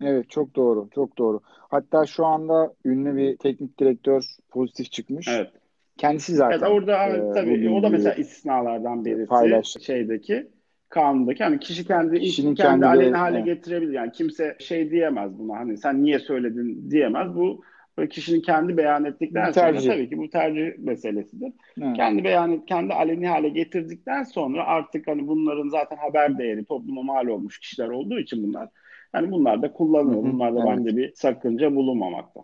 Evet 0.03 0.31
çok 0.31 0.57
doğru, 0.57 0.89
çok 0.95 1.19
doğru. 1.19 1.41
Hatta 1.45 2.07
şu 2.07 2.27
anda 2.27 2.75
ünlü 2.85 3.17
bir 3.17 3.37
teknik 3.37 3.81
direktör 3.81 4.25
pozitif 4.51 4.93
çıkmış. 4.93 5.29
Evet. 5.31 5.51
Kendisi 5.97 6.35
zaten. 6.35 6.59
Evet, 6.59 6.69
orada 6.69 7.07
e, 7.07 7.33
tabii 7.35 7.71
o 7.71 7.83
da 7.83 7.89
mesela 7.89 8.15
istisnalardan 8.15 9.05
birisi 9.05 9.27
paylaş. 9.27 9.67
şeydeki 9.67 10.47
kanundaki 10.89 11.45
hani 11.45 11.59
kişi 11.59 11.87
kendi 11.87 12.21
Kişinin 12.21 12.55
kendi, 12.55 12.71
kendi 12.71 12.87
aleyhine 12.87 13.17
hale 13.17 13.37
evet. 13.37 13.47
getirebilir. 13.47 13.93
Yani 13.93 14.13
kimse 14.13 14.57
şey 14.59 14.91
diyemez 14.91 15.39
buna 15.39 15.57
hani 15.57 15.79
sen 15.79 16.03
niye 16.03 16.19
söyledin 16.19 16.91
diyemez. 16.91 17.35
Bu 17.35 17.63
Böyle 17.99 18.09
kişinin 18.09 18.41
kendi 18.41 18.77
beyan 18.77 19.05
ettikten 19.05 19.53
sonra 19.53 19.81
tabii 19.81 20.09
ki 20.09 20.19
bu 20.19 20.31
tercih 20.31 20.79
meselesidir. 20.79 21.53
Evet. 21.83 21.97
Kendi 21.97 22.25
beyan 22.25 22.53
et, 22.53 22.67
kendi 22.67 22.95
aleni 22.95 23.29
hale 23.29 23.49
getirdikten 23.49 24.23
sonra 24.23 24.67
artık 24.67 25.07
hani 25.07 25.29
bunların 25.29 25.69
zaten 25.69 25.97
haber 25.97 26.39
değeri 26.39 26.65
topluma 26.65 27.03
mal 27.03 27.27
olmuş 27.27 27.59
kişiler 27.59 27.89
olduğu 27.89 28.19
için 28.19 28.43
bunlar. 28.43 28.69
Yani 29.15 29.31
bunlar 29.31 29.63
da 29.63 29.73
kullanılıyor. 29.73 30.23
Bunlar 30.23 30.55
da 30.55 30.59
evet. 30.59 30.69
bence 30.71 30.97
bir 30.97 31.13
sakınca 31.15 31.75
bulunmamakta. 31.75 32.41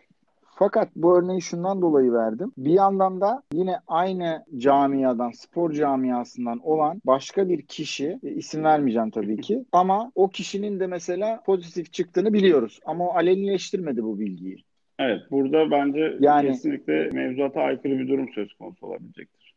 Fakat 0.58 0.88
bu 0.96 1.18
örneği 1.18 1.42
şundan 1.42 1.82
dolayı 1.82 2.12
verdim. 2.12 2.52
Bir 2.58 2.72
yandan 2.72 3.20
da 3.20 3.42
yine 3.52 3.76
aynı 3.86 4.44
camiadan, 4.56 5.30
spor 5.30 5.72
camiasından 5.72 6.58
olan 6.58 7.02
başka 7.04 7.48
bir 7.48 7.62
kişi, 7.62 8.18
e, 8.22 8.30
isim 8.30 8.64
vermeyeceğim 8.64 9.10
tabii 9.10 9.40
ki, 9.40 9.64
ama 9.72 10.12
o 10.14 10.28
kişinin 10.28 10.80
de 10.80 10.86
mesela 10.86 11.42
pozitif 11.46 11.92
çıktığını 11.92 12.32
biliyoruz. 12.32 12.80
Ama 12.86 13.08
o 13.08 13.14
alenileştirmedi 13.14 14.04
bu 14.04 14.18
bilgiyi. 14.18 14.64
Evet, 14.98 15.20
burada 15.30 15.70
bence 15.70 16.16
yani, 16.20 16.48
kesinlikle 16.48 17.10
mevzuata 17.12 17.60
aykırı 17.60 17.98
bir 17.98 18.08
durum 18.08 18.28
söz 18.34 18.54
konusu 18.54 18.86
olabilecektir. 18.86 19.54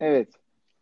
Evet. 0.00 0.28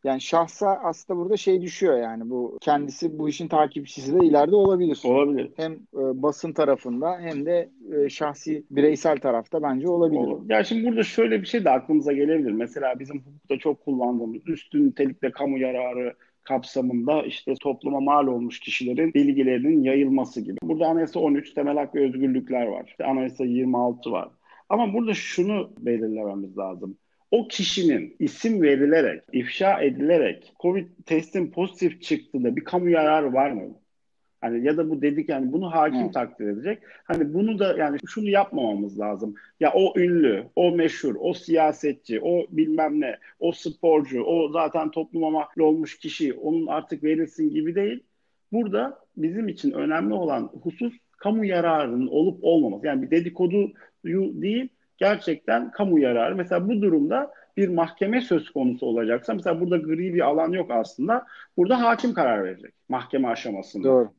Yani 0.05 0.21
şahsa 0.21 0.81
aslında 0.85 1.21
burada 1.21 1.37
şey 1.37 1.63
düşüyor 1.63 1.99
yani 1.99 2.31
bu 2.31 2.59
kendisi 2.61 3.19
bu 3.19 3.29
işin 3.29 3.49
takipçisi 3.49 4.21
de 4.21 4.27
ileride 4.27 4.57
olabilir. 4.57 5.01
Olabilir. 5.05 5.51
Hem 5.57 5.73
e, 5.73 6.23
basın 6.23 6.53
tarafında 6.53 7.19
hem 7.21 7.47
de 7.47 7.71
e, 7.93 8.09
şahsi 8.09 8.65
bireysel 8.71 9.19
tarafta 9.19 9.63
bence 9.63 9.89
olabilir. 9.89 10.21
Olur. 10.21 10.51
Ya 10.51 10.65
şimdi 10.65 10.87
burada 10.87 11.03
şöyle 11.03 11.43
bir 11.43 11.47
şey 11.47 11.65
de 11.65 11.71
aklımıza 11.71 12.13
gelebilir. 12.13 12.51
Mesela 12.51 12.99
bizim 12.99 13.19
hukukta 13.19 13.59
çok 13.59 13.85
kullandığımız 13.85 14.49
üstün 14.49 14.87
nitelikte 14.87 15.31
kamu 15.31 15.59
yararı 15.59 16.15
kapsamında 16.47 17.23
işte 17.23 17.55
topluma 17.61 18.01
mal 18.01 18.27
olmuş 18.27 18.61
kişilerin 18.61 19.15
bilgilerinin 19.15 19.83
yayılması 19.83 20.41
gibi. 20.41 20.59
Burada 20.63 20.87
Anayasa 20.87 21.21
13 21.21 21.55
temel 21.55 21.77
hak 21.77 21.95
ve 21.95 22.05
özgürlükler 22.05 22.67
var. 22.67 22.85
İşte 22.89 23.05
Anayasa 23.05 23.45
26 23.45 24.11
var. 24.11 24.29
Ama 24.69 24.95
burada 24.95 25.15
şunu 25.15 25.73
belirlememiz 25.79 26.59
lazım. 26.59 26.99
O 27.31 27.49
kişinin 27.49 28.17
isim 28.19 28.63
verilerek, 28.63 29.23
ifşa 29.33 29.81
edilerek 29.83 30.53
COVID 30.61 30.87
testin 31.07 31.51
pozitif 31.51 32.03
çıktığında 32.03 32.57
bir 32.57 32.65
kamu 32.65 32.91
yararı 32.91 33.33
var 33.33 33.51
mı? 33.51 33.75
Hani 34.47 34.67
ya 34.67 34.77
da 34.77 34.91
bu 34.91 35.03
dedik 35.03 35.29
yani 35.29 35.53
bunu 35.53 35.71
hakim 35.71 36.01
evet. 36.01 36.15
takdir 36.15 36.49
edecek. 36.49 36.79
Hani 37.05 37.35
bunu 37.35 37.59
da 37.59 37.77
yani 37.79 37.99
şunu 38.07 38.29
yapmamamız 38.29 39.01
lazım. 39.01 39.35
Ya 39.61 39.73
o 39.75 39.99
ünlü, 39.99 40.45
o 40.57 40.71
meşhur, 40.71 41.15
o 41.19 41.35
siyasetçi, 41.35 42.21
o 42.23 42.47
bilmem 42.51 43.01
ne, 43.01 43.17
o 43.41 43.53
sporcu, 43.53 44.23
o 44.23 44.49
zaten 44.49 44.91
topluma 44.91 45.31
mal 45.31 45.47
olmuş 45.59 45.99
kişi 45.99 46.33
onun 46.35 46.67
artık 46.67 47.05
verilsin 47.05 47.51
gibi 47.51 47.75
değil. 47.75 48.03
Burada 48.53 48.99
bizim 49.17 49.49
için 49.49 49.71
önemli 49.73 50.15
olan 50.15 50.51
husus 50.63 50.95
kamu 51.19 51.45
yararının 51.45 52.07
olup 52.07 52.45
olmaması. 52.45 52.87
Yani 52.87 53.03
bir 53.03 53.11
dedikoduyu 53.11 54.43
değil, 54.43 54.69
gerçekten 54.99 55.71
kamu 55.71 55.99
yararı. 55.99 56.37
Mesela 56.37 56.69
bu 56.69 56.83
durumda 56.83 57.33
bir 57.57 57.69
mahkeme 57.69 58.21
söz 58.21 58.51
konusu 58.51 58.87
olacaksa 58.87 59.35
mesela 59.35 59.61
burada 59.61 59.77
gri 59.77 60.15
bir 60.15 60.21
alan 60.21 60.53
yok 60.53 60.71
aslında. 60.71 61.27
Burada 61.57 61.83
hakim 61.83 62.15
karar 62.15 62.45
verecek 62.45 62.75
mahkeme 62.89 63.29
aşamasında. 63.29 63.89
Doğru. 63.89 64.11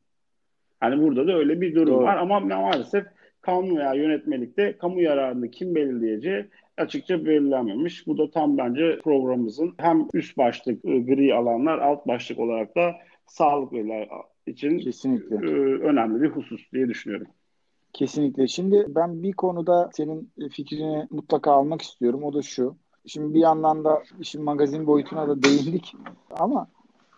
Hani 0.80 1.02
burada 1.02 1.26
da 1.26 1.32
öyle 1.38 1.60
bir 1.60 1.74
durum 1.74 1.94
Doğru. 1.94 2.04
var 2.04 2.16
ama 2.16 2.40
maalesef 2.40 3.06
kanun 3.40 3.76
veya 3.76 3.94
yönetmelikte 3.94 4.76
kamu 4.78 5.00
yararını 5.00 5.50
kim 5.50 5.74
belirleyeceği 5.74 6.44
açıkça 6.76 7.24
belirlenmemiş. 7.24 8.06
Bu 8.06 8.18
da 8.18 8.30
tam 8.30 8.58
bence 8.58 8.98
programımızın 9.04 9.74
hem 9.78 10.08
üst 10.14 10.38
başlık 10.38 10.84
ıı, 10.84 11.06
gri 11.06 11.34
alanlar 11.34 11.78
alt 11.78 12.06
başlık 12.06 12.38
olarak 12.38 12.76
da 12.76 12.92
sağlık 13.26 13.72
veriler 13.72 14.08
için 14.46 14.78
Kesinlikle. 14.78 15.36
Iı, 15.36 15.80
önemli 15.80 16.22
bir 16.22 16.28
husus 16.28 16.72
diye 16.72 16.88
düşünüyorum. 16.88 17.26
Kesinlikle. 17.92 18.48
Şimdi 18.48 18.86
ben 18.88 19.22
bir 19.22 19.32
konuda 19.32 19.90
senin 19.92 20.30
fikrini 20.52 21.06
mutlaka 21.10 21.52
almak 21.52 21.82
istiyorum. 21.82 22.24
O 22.24 22.32
da 22.34 22.42
şu. 22.42 22.76
Şimdi 23.06 23.34
bir 23.34 23.40
yandan 23.40 23.84
da 23.84 24.02
işin 24.20 24.42
magazin 24.42 24.86
boyutuna 24.86 25.28
da 25.28 25.42
değindik. 25.42 25.94
Ama 26.30 26.68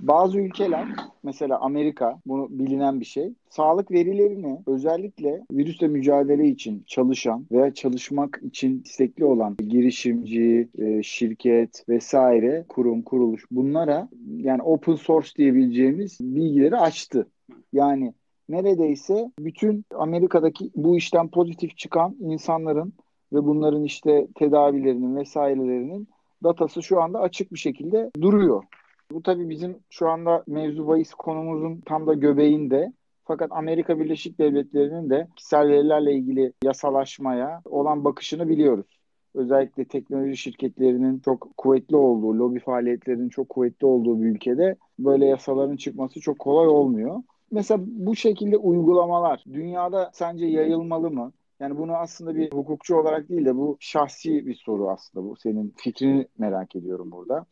bazı 0.01 0.41
ülkeler 0.41 0.87
mesela 1.23 1.61
Amerika 1.61 2.21
bunu 2.27 2.47
bilinen 2.51 3.01
bir 3.01 3.05
şey. 3.05 3.33
Sağlık 3.49 3.91
verilerini 3.91 4.59
özellikle 4.67 5.41
virüsle 5.53 5.89
mücadele 5.89 6.49
için 6.49 6.85
çalışan 6.87 7.47
veya 7.53 7.75
çalışmak 7.75 8.41
için 8.43 8.83
istekli 8.85 9.25
olan 9.25 9.57
girişimci, 9.57 10.69
e, 10.79 11.03
şirket 11.03 11.85
vesaire, 11.89 12.65
kurum, 12.69 13.03
kuruluş 13.03 13.45
bunlara 13.51 14.09
yani 14.37 14.63
open 14.63 14.95
source 14.95 15.31
diyebileceğimiz 15.37 16.19
bilgileri 16.21 16.77
açtı. 16.77 17.29
Yani 17.73 18.15
neredeyse 18.49 19.31
bütün 19.39 19.85
Amerika'daki 19.95 20.71
bu 20.77 20.97
işten 20.97 21.29
pozitif 21.29 21.77
çıkan 21.77 22.17
insanların 22.21 22.93
ve 23.33 23.45
bunların 23.45 23.85
işte 23.85 24.27
tedavilerinin 24.35 25.17
vesairelerinin 25.17 26.09
datası 26.45 26.83
şu 26.83 27.03
anda 27.03 27.21
açık 27.21 27.53
bir 27.53 27.59
şekilde 27.59 28.11
duruyor. 28.21 28.65
Bu 29.11 29.23
tabii 29.23 29.49
bizim 29.49 29.79
şu 29.91 30.09
anda 30.09 30.45
mevzu 30.47 30.89
bahis 30.89 31.15
konumuzun 31.15 31.81
tam 31.87 32.07
da 32.07 32.15
göbeğinde. 32.15 32.93
Fakat 33.25 33.53
Amerika 33.53 34.01
Birleşik 34.01 34.39
Devletleri'nin 34.39 35.11
de 35.11 35.29
kişisel 35.37 35.69
verilerle 35.69 36.15
ilgili 36.15 36.53
yasalaşmaya 36.65 37.63
olan 37.65 38.05
bakışını 38.05 38.49
biliyoruz. 38.49 39.01
Özellikle 39.35 39.85
teknoloji 39.85 40.37
şirketlerinin 40.37 41.19
çok 41.19 41.57
kuvvetli 41.57 41.97
olduğu, 41.97 42.39
lobi 42.39 42.61
faaliyetlerinin 42.61 43.29
çok 43.29 43.49
kuvvetli 43.49 43.87
olduğu 43.87 44.21
bir 44.21 44.27
ülkede 44.27 44.77
böyle 44.99 45.27
yasaların 45.27 45.77
çıkması 45.77 46.21
çok 46.21 46.39
kolay 46.39 46.69
olmuyor. 46.69 47.23
Mesela 47.51 47.81
bu 47.87 48.17
şekilde 48.17 48.57
uygulamalar 48.57 49.45
dünyada 49.53 50.11
sence 50.13 50.47
yayılmalı 50.47 51.11
mı? 51.11 51.33
Yani 51.61 51.79
bunu 51.79 51.97
aslında 51.97 52.37
bir 52.37 52.53
hukukçu 52.53 52.97
olarak 52.97 53.29
değil 53.29 53.45
de 53.45 53.57
bu 53.57 53.77
şahsi 53.81 54.47
bir 54.47 54.55
soru 54.55 54.91
aslında 54.91 55.27
bu. 55.27 55.37
Senin 55.37 55.75
fikrini 55.77 56.27
merak 56.39 56.77
ediyorum 56.77 57.13
burada. 57.13 57.47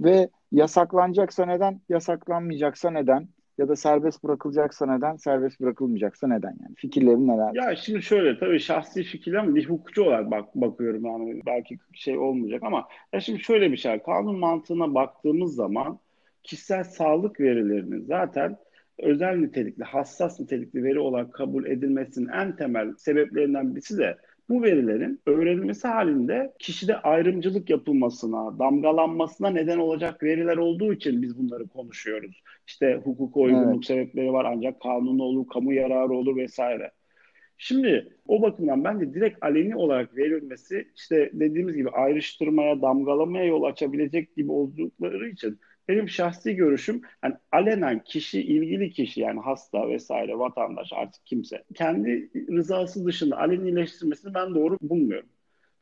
Ve 0.00 0.28
yasaklanacaksa 0.52 1.46
neden, 1.46 1.80
yasaklanmayacaksa 1.88 2.90
neden? 2.90 3.28
Ya 3.58 3.68
da 3.68 3.76
serbest 3.76 4.24
bırakılacaksa 4.24 4.86
neden, 4.86 5.16
serbest 5.16 5.60
bırakılmayacaksa 5.60 6.26
neden 6.26 6.56
yani? 6.62 6.74
Fikirlerin 6.76 7.28
neler? 7.28 7.54
Ya 7.54 7.76
şimdi 7.76 8.02
şöyle 8.02 8.38
tabii 8.38 8.60
şahsi 8.60 9.02
fikir 9.02 9.34
ama 9.34 9.54
bir 9.54 9.68
hukukçu 9.68 10.02
olarak 10.02 10.30
bak, 10.30 10.54
bakıyorum 10.54 11.04
yani 11.04 11.42
belki 11.46 11.78
şey 11.92 12.18
olmayacak 12.18 12.62
ama 12.62 12.88
ya 13.12 13.20
şimdi 13.20 13.40
şöyle 13.40 13.72
bir 13.72 13.76
şey 13.76 13.98
kanun 13.98 14.38
mantığına 14.38 14.94
baktığımız 14.94 15.54
zaman 15.54 15.98
kişisel 16.42 16.84
sağlık 16.84 17.40
verilerinin 17.40 18.04
zaten 18.04 18.56
özel 18.98 19.36
nitelikli, 19.36 19.84
hassas 19.84 20.40
nitelikli 20.40 20.84
veri 20.84 20.98
olarak 20.98 21.32
kabul 21.32 21.66
edilmesinin 21.66 22.28
en 22.28 22.56
temel 22.56 22.94
sebeplerinden 22.98 23.74
birisi 23.74 23.98
de 23.98 24.16
bu 24.48 24.62
verilerin 24.62 25.20
öğrenilmesi 25.26 25.88
halinde 25.88 26.52
kişide 26.58 26.96
ayrımcılık 26.96 27.70
yapılmasına, 27.70 28.58
damgalanmasına 28.58 29.50
neden 29.50 29.78
olacak 29.78 30.22
veriler 30.22 30.56
olduğu 30.56 30.92
için 30.92 31.22
biz 31.22 31.38
bunları 31.38 31.68
konuşuyoruz. 31.68 32.42
İşte 32.66 33.00
hukuka 33.04 33.40
uygunluk 33.40 33.74
evet. 33.74 33.84
sebepleri 33.84 34.32
var 34.32 34.44
ancak 34.44 34.80
kanunu 34.80 35.22
olur, 35.22 35.46
kamu 35.48 35.72
yararı 35.72 36.12
olur 36.12 36.36
vesaire. 36.36 36.90
Şimdi 37.58 38.08
o 38.28 38.42
bakımdan 38.42 38.84
bence 38.84 39.14
direkt 39.14 39.44
aleni 39.44 39.76
olarak 39.76 40.16
verilmesi 40.16 40.88
işte 40.96 41.30
dediğimiz 41.32 41.76
gibi 41.76 41.90
ayrıştırmaya, 41.90 42.82
damgalamaya 42.82 43.44
yol 43.44 43.62
açabilecek 43.62 44.36
gibi 44.36 44.52
oldukları 44.52 45.28
için 45.28 45.60
benim 45.88 46.08
şahsi 46.08 46.56
görüşüm 46.56 47.02
yani 47.24 47.34
alenen 47.52 48.04
kişi, 48.04 48.42
ilgili 48.42 48.90
kişi 48.90 49.20
yani 49.20 49.40
hasta 49.40 49.88
vesaire 49.88 50.38
vatandaş 50.38 50.92
artık 50.92 51.26
kimse 51.26 51.64
kendi 51.74 52.30
rızası 52.56 53.06
dışında 53.06 53.38
alenileştirmesini 53.38 54.34
ben 54.34 54.54
doğru 54.54 54.78
bulmuyorum. 54.82 55.28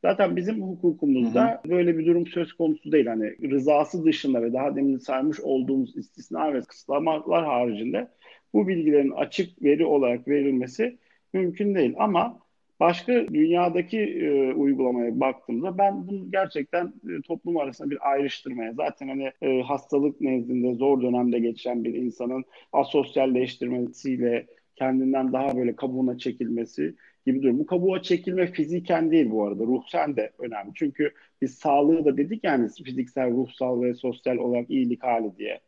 Zaten 0.03 0.37
bizim 0.37 0.63
hukukumuzda 0.63 1.51
hı 1.51 1.69
hı. 1.69 1.71
böyle 1.71 1.99
bir 1.99 2.07
durum 2.07 2.27
söz 2.27 2.53
konusu 2.53 2.93
değil. 2.93 3.07
Hani 3.07 3.51
rızası 3.51 4.05
dışında 4.05 4.43
ve 4.43 4.53
daha 4.53 4.77
demin 4.77 4.99
saymış 4.99 5.41
olduğumuz 5.41 5.97
istisna 5.97 6.55
ve 6.55 6.61
kısıtlamalar 6.61 7.45
haricinde 7.45 8.09
bu 8.55 8.69
bilgilerin 8.69 9.11
açık 9.11 9.63
veri 9.63 9.85
olarak 9.85 10.29
verilmesi 10.29 10.99
mümkün 11.33 11.75
değil. 11.75 11.95
Ama 11.99 12.42
Başka 12.83 13.13
dünyadaki 13.29 13.99
e, 14.01 14.53
uygulamaya 14.55 15.21
baktığımda 15.21 15.79
ben 15.79 16.09
bunu 16.09 16.31
gerçekten 16.31 16.87
e, 16.87 17.23
toplum 17.23 17.57
arasında 17.57 17.91
bir 17.91 18.11
ayrıştırmaya 18.11 18.73
zaten 18.73 19.09
hani 19.09 19.33
e, 19.43 19.63
hastalık 19.63 20.21
nezdinde 20.21 20.75
zor 20.75 21.03
dönemde 21.03 21.39
geçen 21.39 21.85
bir 21.85 21.95
insanın 21.95 22.45
asosyalleştirmesiyle 22.73 24.47
kendinden 24.77 25.33
daha 25.33 25.57
böyle 25.57 25.77
kabuğuna 25.77 26.19
çekilmesi 26.19 26.95
gibi 27.27 27.43
durum. 27.43 27.59
Bu 27.59 27.67
kabuğa 27.67 28.03
çekilme 28.03 28.47
fiziken 28.47 29.11
değil 29.11 29.31
bu 29.31 29.45
arada. 29.45 29.65
Ruhsen 29.65 30.17
de 30.17 30.33
önemli. 30.39 30.73
Çünkü 30.75 31.13
biz 31.43 31.55
sağlığı 31.55 32.05
da 32.05 32.17
dedik 32.17 32.45
yani 32.45 32.69
fiziksel, 32.85 33.31
ruhsal 33.31 33.83
ve 33.83 33.95
sosyal 33.95 34.37
olarak 34.37 34.71
iyilik 34.71 35.03
hali 35.03 35.37
diye. 35.37 35.61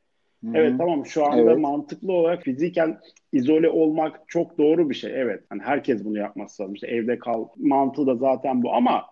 Hı-hı. 0.45 0.57
Evet 0.57 0.79
tamam 0.79 1.07
şu 1.07 1.25
anda 1.25 1.51
evet. 1.51 1.59
mantıklı 1.59 2.13
olarak 2.13 2.43
fiziken 2.43 2.99
izole 3.33 3.69
olmak 3.69 4.21
çok 4.27 4.59
doğru 4.59 4.91
bir 4.91 4.95
şey. 4.95 5.21
Evet. 5.21 5.45
Hani 5.49 5.63
herkes 5.63 6.05
bunu 6.05 6.19
yapması 6.19 6.63
lazım. 6.63 6.75
İşte 6.75 6.87
evde 6.87 7.19
kal 7.19 7.49
mantığı 7.57 8.07
da 8.07 8.17
zaten 8.17 8.63
bu 8.63 8.75
ama 8.75 9.05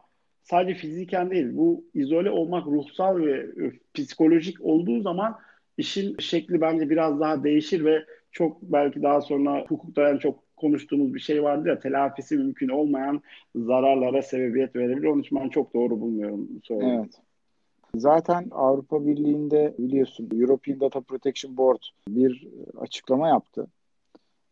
sadece 0.42 0.75
fiziken 0.75 1.31
değil. 1.31 1.49
Bu 1.53 1.85
izole 1.95 2.31
olmak 2.31 2.66
ruhsal 2.66 3.18
ve 3.18 3.47
psikolojik 3.95 4.61
olduğu 4.61 5.01
zaman 5.01 5.37
işin 5.79 6.16
şekli 6.18 6.61
bence 6.61 6.90
biraz 6.90 7.21
daha 7.21 7.45
değişir 7.45 7.85
ve 7.85 8.05
çok 8.33 8.62
belki 8.62 9.03
daha 9.03 9.21
sonra 9.21 9.64
hukukta 9.68 10.03
yani 10.03 10.21
çok 10.21 10.57
konuştuğumuz 10.57 11.14
bir 11.14 11.21
şey 11.21 11.42
vardı 11.42 11.68
ya 11.68 11.79
telafisi 11.79 12.37
mümkün 12.37 12.68
olmayan 12.68 13.23
zararlara 13.55 14.23
sebebiyet 14.23 14.77
verebilir. 14.77 15.07
Onun 15.07 15.21
için 15.21 15.38
ben 15.38 15.49
çok 15.49 15.75
doğru 15.75 16.01
bulmuyorum. 16.01 16.49
Söyleyeyim. 16.62 17.01
Evet. 17.01 17.32
Zaten 17.96 18.48
Avrupa 18.50 19.07
Birliği'nde 19.07 19.74
biliyorsun 19.78 20.28
European 20.33 20.81
Data 20.81 21.00
Protection 21.00 21.57
Board 21.57 21.83
bir 22.09 22.48
açıklama 22.81 23.28
yaptı. 23.28 23.66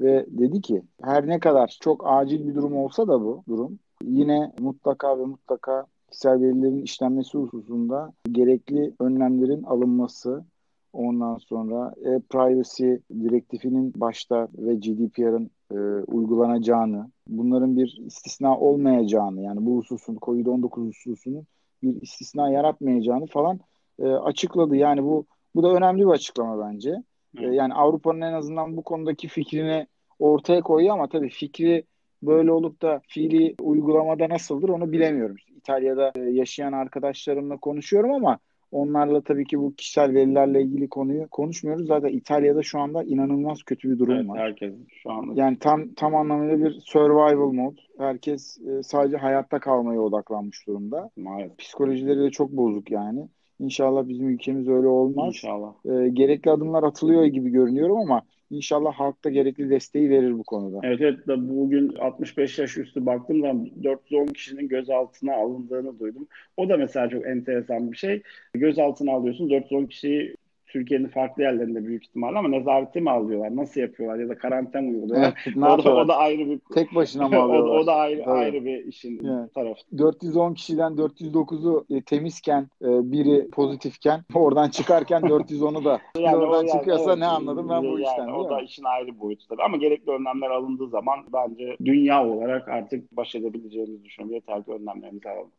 Ve 0.01 0.27
dedi 0.29 0.61
ki 0.61 0.83
her 1.03 1.27
ne 1.27 1.41
kadar 1.41 1.77
çok 1.81 2.03
acil 2.05 2.49
bir 2.49 2.55
durum 2.55 2.77
olsa 2.77 3.09
da 3.09 3.21
bu 3.21 3.45
durum 3.49 3.79
yine 4.05 4.53
mutlaka 4.61 5.19
ve 5.19 5.25
mutlaka 5.25 5.87
kişisel 6.11 6.41
verilerin 6.41 6.83
işlenmesi 6.83 7.39
hususunda 7.39 8.13
gerekli 8.33 8.95
önlemlerin 9.01 9.63
alınması 9.63 10.45
ondan 10.93 11.37
sonra 11.37 11.95
e-privacy 12.05 12.95
direktifinin 13.11 13.93
başta 13.97 14.49
ve 14.59 14.75
GDPR'ın 14.75 15.51
e, 15.73 15.77
uygulanacağını, 16.05 17.11
bunların 17.27 17.77
bir 17.77 18.01
istisna 18.07 18.59
olmayacağını 18.59 19.43
yani 19.43 19.67
bu 19.67 19.77
hususun 19.77 20.17
COVID-19 20.17 20.89
hususunun 20.89 21.47
bir 21.83 22.03
istisna 22.03 22.51
yaratmayacağını 22.51 23.27
falan 23.27 23.61
e, 23.99 24.07
açıkladı. 24.07 24.77
Yani 24.77 25.03
bu 25.03 25.27
Bu 25.55 25.63
da 25.63 25.73
önemli 25.73 26.01
bir 26.01 26.11
açıklama 26.11 26.69
bence. 26.69 26.91
Evet. 27.39 27.55
Yani 27.55 27.75
Avrupa'nın 27.75 28.21
en 28.21 28.33
azından 28.33 28.77
bu 28.77 28.83
konudaki 28.83 29.29
fikrini 29.29 29.87
ortaya 30.19 30.61
koyuyor 30.61 30.95
ama 30.95 31.09
tabii 31.09 31.31
fikri 31.31 31.85
böyle 32.23 32.53
olup 32.53 32.83
da 32.83 33.01
fiili 33.09 33.55
uygulamada 33.61 34.29
nasıldır 34.29 34.69
onu 34.69 34.93
bilemiyorum. 34.93 35.37
İtalya'da 35.57 36.13
yaşayan 36.21 36.73
arkadaşlarımla 36.73 37.57
konuşuyorum 37.57 38.13
ama 38.13 38.39
Onlarla 38.73 39.21
tabii 39.21 39.45
ki 39.45 39.59
bu 39.59 39.75
kişisel 39.75 40.15
verilerle 40.15 40.63
ilgili 40.63 40.89
konuyu 40.89 41.29
konuşmuyoruz. 41.29 41.87
Zaten 41.87 42.09
İtalya'da 42.09 42.63
şu 42.63 42.81
anda 42.81 43.03
inanılmaz 43.03 43.63
kötü 43.63 43.91
bir 43.91 43.99
durum 43.99 44.15
evet, 44.15 44.29
var. 44.29 44.39
Herkes 44.39 44.75
şu 45.03 45.11
anda. 45.11 45.33
Yani 45.41 45.59
tam 45.59 45.95
tam 45.95 46.15
anlamıyla 46.15 46.59
bir 46.59 46.81
survival 46.81 47.53
mode. 47.53 47.81
Herkes 47.99 48.59
e, 48.59 48.83
sadece 48.83 49.17
hayatta 49.17 49.61
kalmaya 49.61 50.01
odaklanmış 50.01 50.67
durumda. 50.67 51.11
Maalesef. 51.17 51.59
Psikolojileri 51.59 52.21
de 52.21 52.31
çok 52.31 52.53
bozuk 52.53 52.91
yani. 52.91 53.29
İnşallah 53.61 54.09
bizim 54.09 54.29
ülkemiz 54.29 54.69
öyle 54.69 54.87
olmaz. 54.87 55.29
İnşallah. 55.29 55.73
E, 55.85 56.09
gerekli 56.09 56.51
adımlar 56.51 56.83
atılıyor 56.83 57.25
gibi 57.25 57.51
görünüyorum 57.51 57.97
ama 57.97 58.23
İnşallah 58.51 58.93
halk 58.93 59.25
da 59.25 59.31
gerekli 59.31 59.71
desteği 59.71 60.11
verir 60.11 60.39
bu 60.39 60.45
konuda. 60.45 60.81
Evet 60.83 61.01
evet 61.01 61.19
bugün 61.27 61.95
65 61.95 62.59
yaş 62.59 62.79
üstü 62.79 63.07
baktım 63.07 63.43
da 63.43 63.55
410 63.83 64.27
kişinin 64.27 64.69
gözaltına 64.69 65.35
alındığını 65.35 65.99
duydum. 65.99 66.29
O 66.57 66.69
da 66.69 66.77
mesela 66.77 67.09
çok 67.09 67.27
enteresan 67.27 67.93
bir 67.93 67.97
şey. 67.97 68.23
Gözaltına 68.55 69.13
alıyorsun 69.13 69.51
410 69.51 69.87
kişiyi 69.87 70.37
Türkiye'nin 70.71 71.09
farklı 71.09 71.43
yerlerinde 71.43 71.87
büyük 71.87 72.05
ihtimalle 72.05 72.39
ama 72.39 72.49
nezarete 72.49 73.01
mi 73.01 73.11
alıyorlar? 73.11 73.57
Nasıl 73.57 73.81
yapıyorlar? 73.81 74.19
Ya 74.19 74.29
da 74.29 74.39
karantina 74.39 74.83
mı 74.83 74.89
uyguluyorlar? 74.89 75.43
Evet, 75.47 75.57
ne 75.57 75.67
o, 75.67 75.85
da, 75.85 75.97
o 75.97 76.09
da 76.09 76.17
ayrı 76.17 76.51
bir... 76.51 76.61
Tek 76.75 76.95
başına 76.95 77.29
mı 77.29 77.37
alıyorlar? 77.43 77.71
o, 77.71 77.79
o 77.79 77.87
da 77.87 77.95
ayrı, 77.95 78.17
evet. 78.17 78.29
ayrı 78.29 78.65
bir 78.65 78.85
işin 78.85 79.25
evet. 79.25 79.55
tarafı. 79.55 79.81
410 79.99 80.55
kişiden 80.55 80.93
409'u 80.93 81.87
e, 81.91 82.03
temizken, 82.03 82.63
e, 82.83 83.13
biri 83.13 83.51
pozitifken, 83.51 84.21
oradan 84.35 84.69
çıkarken 84.69 85.23
410'u 85.23 85.85
da 85.85 86.01
yani 86.19 86.37
oradan 86.37 86.57
yani, 86.57 86.71
çıkıyorsa 86.71 87.11
evet, 87.11 87.19
ne 87.19 87.27
anladım 87.27 87.69
ben 87.69 87.75
yani, 87.75 87.89
bu 87.89 88.01
işten 88.01 88.19
yani, 88.19 88.33
O 88.33 88.51
da 88.51 88.61
işin 88.61 88.85
ayrı 88.85 89.21
boyutu 89.21 89.47
tabii. 89.49 89.63
Ama 89.63 89.77
gerekli 89.77 90.13
önlemler 90.13 90.51
alındığı 90.51 90.89
zaman 90.89 91.19
bence 91.33 91.77
dünya 91.85 92.27
olarak 92.27 92.69
artık 92.69 93.13
baş 93.17 93.35
edebileceğimizi 93.35 94.05
düşünüyorum. 94.05 94.35
Yeter 94.35 94.65
ki 94.65 94.73
önlemlerimizi 94.73 95.29
alalım. 95.29 95.51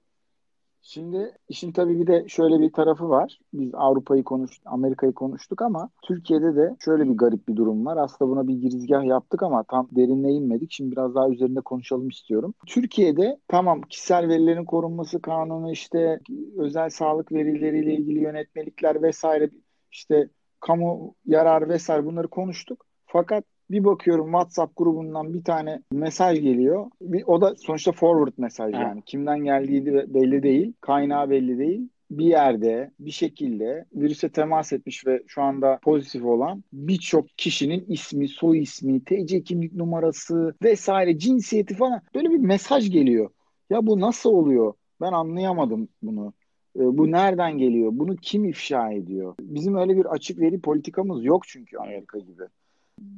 Şimdi 0.83 1.37
işin 1.49 1.71
tabii 1.71 1.99
bir 1.99 2.07
de 2.07 2.27
şöyle 2.27 2.59
bir 2.59 2.73
tarafı 2.73 3.09
var. 3.09 3.39
Biz 3.53 3.75
Avrupa'yı 3.75 4.23
konuştuk, 4.23 4.63
Amerika'yı 4.65 5.13
konuştuk 5.13 5.61
ama 5.61 5.89
Türkiye'de 6.01 6.55
de 6.55 6.75
şöyle 6.79 7.09
bir 7.09 7.17
garip 7.17 7.47
bir 7.47 7.55
durum 7.55 7.85
var. 7.85 7.97
Aslında 7.97 8.31
buna 8.31 8.47
bir 8.47 8.53
girizgah 8.53 9.03
yaptık 9.03 9.43
ama 9.43 9.63
tam 9.63 9.87
derinle 9.95 10.29
inmedik. 10.31 10.71
Şimdi 10.71 10.91
biraz 10.91 11.15
daha 11.15 11.29
üzerinde 11.29 11.61
konuşalım 11.61 12.09
istiyorum. 12.09 12.53
Türkiye'de 12.67 13.39
tamam 13.47 13.81
kişisel 13.81 14.27
verilerin 14.29 14.65
korunması 14.65 15.21
kanunu 15.21 15.71
işte 15.71 16.19
özel 16.57 16.89
sağlık 16.89 17.31
verileriyle 17.31 17.93
ilgili 17.93 18.19
yönetmelikler 18.19 19.01
vesaire 19.01 19.49
işte 19.91 20.29
kamu 20.59 21.15
yararı 21.25 21.69
vesaire 21.69 22.05
bunları 22.05 22.27
konuştuk. 22.27 22.85
Fakat 23.05 23.43
bir 23.71 23.83
bakıyorum 23.83 24.25
WhatsApp 24.25 24.77
grubundan 24.77 25.33
bir 25.33 25.43
tane 25.43 25.81
mesaj 25.91 26.41
geliyor. 26.41 26.91
Bir, 27.01 27.23
o 27.27 27.41
da 27.41 27.55
sonuçta 27.55 27.91
forward 27.91 28.33
mesaj 28.37 28.73
yani. 28.73 28.99
Ha. 28.99 29.05
Kimden 29.05 29.39
geldiği 29.39 29.85
belli 29.85 30.43
değil. 30.43 30.73
Kaynağı 30.81 31.29
belli 31.29 31.57
değil 31.57 31.89
bir 32.11 32.25
yerde 32.25 32.91
bir 32.99 33.11
şekilde 33.11 33.85
virüse 33.95 34.29
temas 34.29 34.73
etmiş 34.73 35.07
ve 35.07 35.23
şu 35.27 35.41
anda 35.41 35.79
pozitif 35.83 36.25
olan 36.25 36.63
birçok 36.73 37.37
kişinin 37.37 37.85
ismi, 37.87 38.27
soy 38.27 38.61
ismi, 38.61 39.03
TC 39.03 39.43
kimlik 39.43 39.73
numarası 39.73 40.55
vesaire 40.63 41.19
cinsiyeti 41.19 41.75
falan 41.75 42.01
böyle 42.15 42.29
bir 42.29 42.37
mesaj 42.37 42.91
geliyor. 42.91 43.29
Ya 43.69 43.87
bu 43.87 43.99
nasıl 43.99 44.29
oluyor? 44.29 44.73
Ben 45.01 45.11
anlayamadım 45.11 45.87
bunu. 46.01 46.33
E, 46.75 46.79
bu 46.79 47.11
nereden 47.11 47.57
geliyor? 47.57 47.91
Bunu 47.93 48.15
kim 48.15 48.45
ifşa 48.45 48.91
ediyor? 48.91 49.35
Bizim 49.39 49.75
öyle 49.75 49.97
bir 49.97 50.05
açık 50.05 50.39
veri 50.39 50.61
politikamız 50.61 51.25
yok 51.25 51.47
çünkü 51.47 51.77
Amerika 51.77 52.19
gibi. 52.19 52.43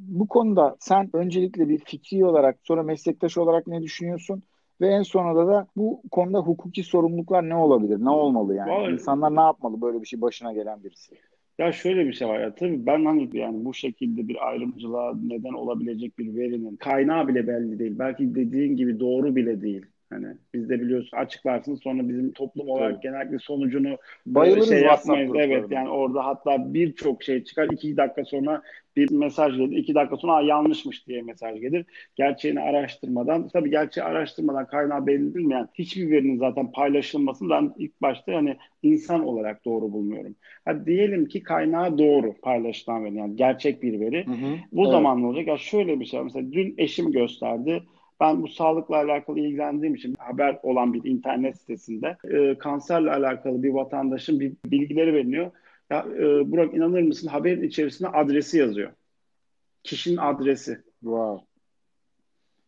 Bu 0.08 0.28
konuda 0.28 0.76
sen 0.80 1.10
öncelikle 1.13 1.69
bir 1.69 1.78
fikri 1.78 2.26
olarak 2.26 2.58
sonra 2.63 2.84
meslektaş 2.84 3.38
olarak 3.38 3.67
ne 3.67 3.82
düşünüyorsun? 3.82 4.43
Ve 4.82 4.88
en 4.88 5.02
sonunda 5.02 5.48
da 5.48 5.67
bu 5.76 6.02
konuda 6.12 6.39
hukuki 6.39 6.84
sorumluluklar 6.84 7.50
ne 7.50 7.56
olabilir? 7.56 7.98
Ne 8.00 8.10
olmalı 8.10 8.56
yani? 8.56 8.69
Vallahi, 8.69 8.93
İnsanlar 8.93 9.36
ne 9.36 9.41
yapmalı 9.41 9.82
böyle 9.82 10.02
bir 10.02 10.08
şey 10.08 10.22
başına 10.22 10.54
gelen 10.54 10.84
birisi? 10.84 11.15
Ya 11.60 11.72
şöyle 11.72 12.06
bir 12.06 12.13
şey 12.13 12.28
var 12.28 12.39
ya 12.39 12.56
tabii 12.56 12.86
ben 12.86 13.06
hani 13.06 13.30
yani 13.34 13.65
bu 13.65 13.74
şekilde 13.74 14.28
bir 14.28 14.50
ayrımcılığa 14.50 15.13
neden 15.24 15.54
olabilecek 15.54 16.19
bir 16.19 16.36
verinin 16.36 16.76
kaynağı 16.76 17.28
bile 17.28 17.48
belli 17.48 17.80
değil. 17.80 18.00
Belki 18.00 18.36
dediğin 18.36 18.76
gibi 18.76 19.00
doğru 19.00 19.36
bile 19.36 19.62
değil. 19.62 19.86
Hani 20.10 20.28
biz 20.54 20.70
de 20.70 20.82
biliyorsun 20.82 21.18
açıklarsın 21.18 21.76
sonra 21.76 22.10
bizim 22.10 22.32
toplum 22.32 22.70
olarak 22.70 22.92
Tabii. 22.94 23.02
genellikle 23.02 23.39
sonucunu 23.39 23.98
Bayılırız 24.26 24.70
şey 24.70 24.82
yapmayız. 24.82 25.32
Evet 25.36 25.72
yani 25.72 25.89
orada 25.89 26.26
hatta 26.26 26.74
birçok 26.74 27.24
şey 27.24 27.44
çıkar. 27.44 27.68
iki 27.72 27.98
dakika 27.98 28.26
sonra 28.26 28.62
bir 28.96 29.12
mesaj 29.12 29.58
gelir. 29.58 29.78
iki 29.78 29.96
dakika 29.96 30.18
sonra 30.18 30.42
yanlışmış 30.42 31.08
diye 31.08 31.22
mesaj 31.22 31.62
gelir. 31.62 31.86
Gerçeğini 32.16 32.60
araştırmadan 32.60 33.48
tabii 33.48 33.70
gerçeği 33.70 34.04
araştırmadan 34.04 34.68
kaynağı 34.68 35.08
belli 35.08 35.36
bilmeyen 35.36 35.68
hiçbir 35.74 36.12
verinin 36.12 36.38
zaten 36.38 36.72
paylaşılmasını 36.72 37.50
ben 37.50 37.74
ilk 37.78 38.02
başta 38.02 38.32
yani 38.32 38.58
insan 38.84 39.26
olarak 39.26 39.66
doğru 39.66 39.92
bulmuyorum. 39.92 40.36
Hadi 40.66 40.86
diyelim 40.86 41.26
ki 41.26 41.44
kaynağı 41.44 41.98
doğru 41.98 42.34
paylaşılan 42.42 43.06
veri 43.06 43.16
yani 43.16 43.36
gerçek 43.36 43.84
bir 43.84 44.00
veri. 44.00 44.28
Hı 44.28 44.32
hı. 44.32 44.56
Bu 44.72 44.82
evet. 44.82 44.92
zaman 44.92 45.22
ne 45.22 45.26
olacak? 45.26 45.48
Ya 45.48 45.58
şöyle 45.58 46.00
bir 46.00 46.06
şey 46.06 46.22
mesela 46.22 46.52
dün 46.52 46.76
eşim 46.78 47.12
gösterdi 47.12 47.84
ben 48.19 48.43
bu 48.43 48.47
sağlıkla 48.47 48.95
alakalı 48.95 49.39
ilgilendiğim 49.39 49.95
için 49.95 50.15
haber 50.19 50.60
olan 50.63 50.93
bir 50.93 51.04
internet 51.04 51.58
sitesinde 51.58 52.17
e, 52.23 52.58
kanserle 52.58 53.12
alakalı 53.12 53.63
bir 53.63 53.69
vatandaşın 53.69 54.39
bir 54.39 54.54
bilgileri 54.65 55.13
veriliyor. 55.13 55.52
Ya 55.89 56.06
e, 56.17 56.52
Burak 56.52 56.73
inanır 56.73 57.02
mısın 57.02 57.28
haberin 57.28 57.63
içerisinde 57.63 58.10
adresi 58.10 58.58
yazıyor. 58.58 58.91
Kişinin 59.84 60.17
adresi. 60.17 60.82
Wow. 60.99 61.45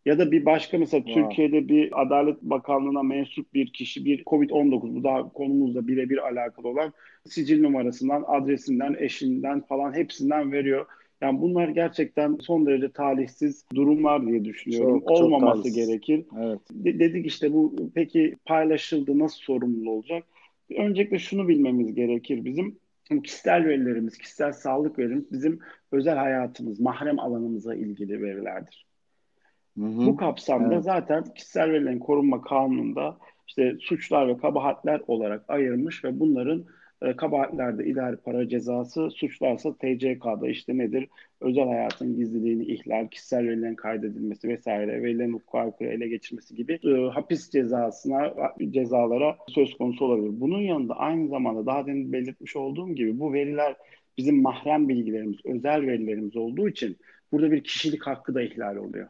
Ya 0.05 0.19
da 0.19 0.31
bir 0.31 0.45
başka 0.45 0.77
mesela 0.77 1.03
wow. 1.03 1.23
Türkiye'de 1.23 1.67
bir 1.67 2.01
Adalet 2.01 2.41
Bakanlığı'na 2.41 3.03
mensup 3.03 3.53
bir 3.53 3.73
kişi 3.73 4.05
bir 4.05 4.23
COVID-19 4.23 4.95
bu 4.95 5.03
daha 5.03 5.29
konumuzla 5.29 5.88
birebir 5.88 6.17
alakalı 6.17 6.67
olan 6.67 6.93
sicil 7.29 7.62
numarasından, 7.62 8.23
adresinden, 8.27 8.95
eşinden 8.99 9.62
falan 9.62 9.93
hepsinden 9.93 10.51
veriyor. 10.51 10.86
Yani 11.21 11.41
bunlar 11.41 11.67
gerçekten 11.67 12.38
son 12.41 12.65
derece 12.65 12.91
talihsiz 12.91 13.65
durumlar 13.75 14.28
diye 14.28 14.45
düşünüyorum. 14.45 14.99
Çok, 14.99 15.12
Olmaması 15.12 15.63
çok 15.63 15.75
gerekir. 15.75 16.25
Evet. 16.39 16.60
De- 16.71 16.99
dedik 16.99 17.25
işte 17.25 17.54
bu 17.54 17.75
peki 17.95 18.36
paylaşıldı 18.45 19.19
nasıl 19.19 19.38
sorumlu 19.38 19.91
olacak? 19.91 20.23
Öncelikle 20.78 21.19
şunu 21.19 21.47
bilmemiz 21.47 21.93
gerekir 21.93 22.45
bizim. 22.45 22.75
Kişisel 23.23 23.65
verilerimiz, 23.65 24.17
kişisel 24.17 24.51
sağlık 24.51 24.99
verilerimiz 24.99 25.32
bizim 25.32 25.60
özel 25.91 26.17
hayatımız, 26.17 26.80
mahrem 26.80 27.19
alanımıza 27.19 27.75
ilgili 27.75 28.21
verilerdir. 28.21 28.86
Hı 29.78 29.86
hı. 29.86 30.06
Bu 30.06 30.15
kapsamda 30.15 30.73
evet. 30.73 30.84
zaten 30.84 31.23
kişisel 31.23 31.71
verilerin 31.71 31.99
korunma 31.99 32.41
kanununda 32.41 33.17
işte 33.47 33.75
suçlar 33.80 34.28
ve 34.28 34.38
kabahatler 34.38 35.01
olarak 35.08 35.45
ayırmış 35.47 36.04
ve 36.04 36.19
bunların 36.19 36.65
e, 37.01 37.15
kabahatlerde 37.15 37.86
idari 37.86 38.17
para 38.17 38.49
cezası, 38.49 39.10
suçlarsa 39.12 39.73
TCK'da 39.73 40.47
işte 40.49 40.77
nedir? 40.77 41.08
Özel 41.41 41.67
hayatın 41.67 42.15
gizliliğini 42.15 42.65
ihlal, 42.65 43.08
kişisel 43.08 43.47
verilerin 43.47 43.75
kaydedilmesi 43.75 44.47
vesaire, 44.47 45.03
verilerin 45.03 45.34
hukuka 45.34 45.60
aykırı 45.60 45.89
ele 45.89 46.08
geçirmesi 46.08 46.55
gibi 46.55 46.79
e, 46.84 47.10
hapis 47.10 47.49
cezasına, 47.49 48.34
cezalara 48.69 49.38
söz 49.47 49.77
konusu 49.77 50.05
olabilir. 50.05 50.41
Bunun 50.41 50.62
yanında 50.62 50.97
aynı 50.97 51.27
zamanda 51.27 51.65
daha 51.65 51.86
demin 51.86 52.13
belirtmiş 52.13 52.55
olduğum 52.55 52.95
gibi 52.95 53.19
bu 53.19 53.34
veriler 53.34 53.75
bizim 54.17 54.41
mahrem 54.41 54.89
bilgilerimiz, 54.89 55.38
özel 55.45 55.81
verilerimiz 55.81 56.36
olduğu 56.38 56.69
için 56.69 56.97
burada 57.31 57.51
bir 57.51 57.63
kişilik 57.63 58.08
hakkı 58.08 58.36
da 58.36 58.41
ihlal 58.41 58.75
oluyor. 58.75 59.08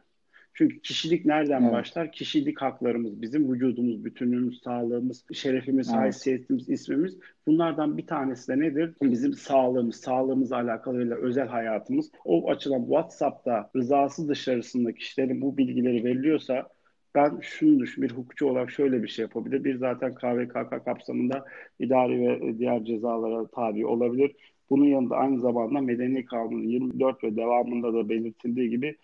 Çünkü 0.56 0.80
kişilik 0.80 1.26
nereden 1.26 1.62
evet. 1.62 1.72
başlar? 1.72 2.12
Kişilik 2.12 2.62
haklarımız, 2.62 3.22
bizim 3.22 3.52
vücudumuz, 3.52 4.04
bütünlüğümüz, 4.04 4.62
sağlığımız, 4.62 5.24
şerefimiz, 5.32 5.88
evet. 5.88 5.98
haysiyetimiz, 5.98 6.68
ismimiz. 6.68 7.18
Bunlardan 7.46 7.98
bir 7.98 8.06
tanesi 8.06 8.48
de 8.48 8.60
nedir? 8.60 8.94
Bizim 9.02 9.32
sağlığımız, 9.32 9.96
sağlığımızla 9.96 10.56
alakalı 10.56 11.14
özel 11.14 11.48
hayatımız. 11.48 12.10
O 12.24 12.50
açıdan 12.50 12.80
WhatsApp'ta 12.80 13.70
rızası 13.76 14.28
dışarısında 14.28 14.92
kişilerin 14.92 15.40
bu 15.40 15.56
bilgileri 15.56 16.04
veriliyorsa 16.04 16.68
ben 17.14 17.38
şunu 17.40 17.80
düşün, 17.80 18.02
bir 18.02 18.10
hukukçu 18.10 18.46
olarak 18.46 18.70
şöyle 18.70 19.02
bir 19.02 19.08
şey 19.08 19.22
yapabilir. 19.22 19.64
Bir 19.64 19.76
zaten 19.76 20.14
KVKK 20.14 20.84
kapsamında 20.84 21.44
idari 21.78 22.20
ve 22.20 22.58
diğer 22.58 22.84
cezalara 22.84 23.46
tabi 23.46 23.86
olabilir. 23.86 24.32
Bunun 24.70 24.84
yanında 24.84 25.16
aynı 25.16 25.40
zamanda 25.40 25.80
Medeni 25.80 26.24
Kanun 26.24 26.62
24 26.62 27.24
ve 27.24 27.36
devamında 27.36 27.94
da 27.94 28.08
belirtildiği 28.08 28.70
gibi 28.70 28.96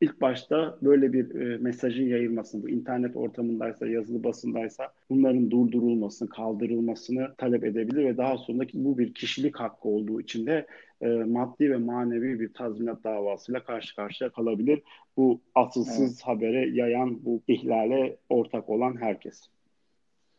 ilk 0.00 0.20
başta 0.20 0.78
böyle 0.82 1.12
bir 1.12 1.34
e, 1.34 1.56
mesajın 1.58 2.04
yayılmasını, 2.04 2.62
bu 2.62 2.68
internet 2.68 3.16
ortamındaysa, 3.16 3.86
yazılı 3.86 4.24
basındaysa 4.24 4.92
bunların 5.10 5.50
durdurulmasını, 5.50 6.28
kaldırılmasını 6.28 7.34
talep 7.38 7.64
edebilir 7.64 8.04
ve 8.04 8.16
daha 8.16 8.38
sonra 8.38 8.64
bu 8.74 8.98
bir 8.98 9.14
kişilik 9.14 9.56
hakkı 9.56 9.88
olduğu 9.88 10.20
için 10.20 10.46
de 10.46 10.66
e, 11.00 11.08
maddi 11.08 11.70
ve 11.70 11.76
manevi 11.76 12.40
bir 12.40 12.52
tazminat 12.52 13.04
davasıyla 13.04 13.64
karşı 13.64 13.96
karşıya 13.96 14.30
kalabilir. 14.30 14.82
Bu 15.16 15.40
asılsız 15.54 16.10
evet. 16.10 16.22
habere 16.22 16.68
yayan, 16.70 17.24
bu 17.24 17.42
ihlale 17.48 18.16
ortak 18.28 18.68
olan 18.70 19.00
herkes. 19.00 19.48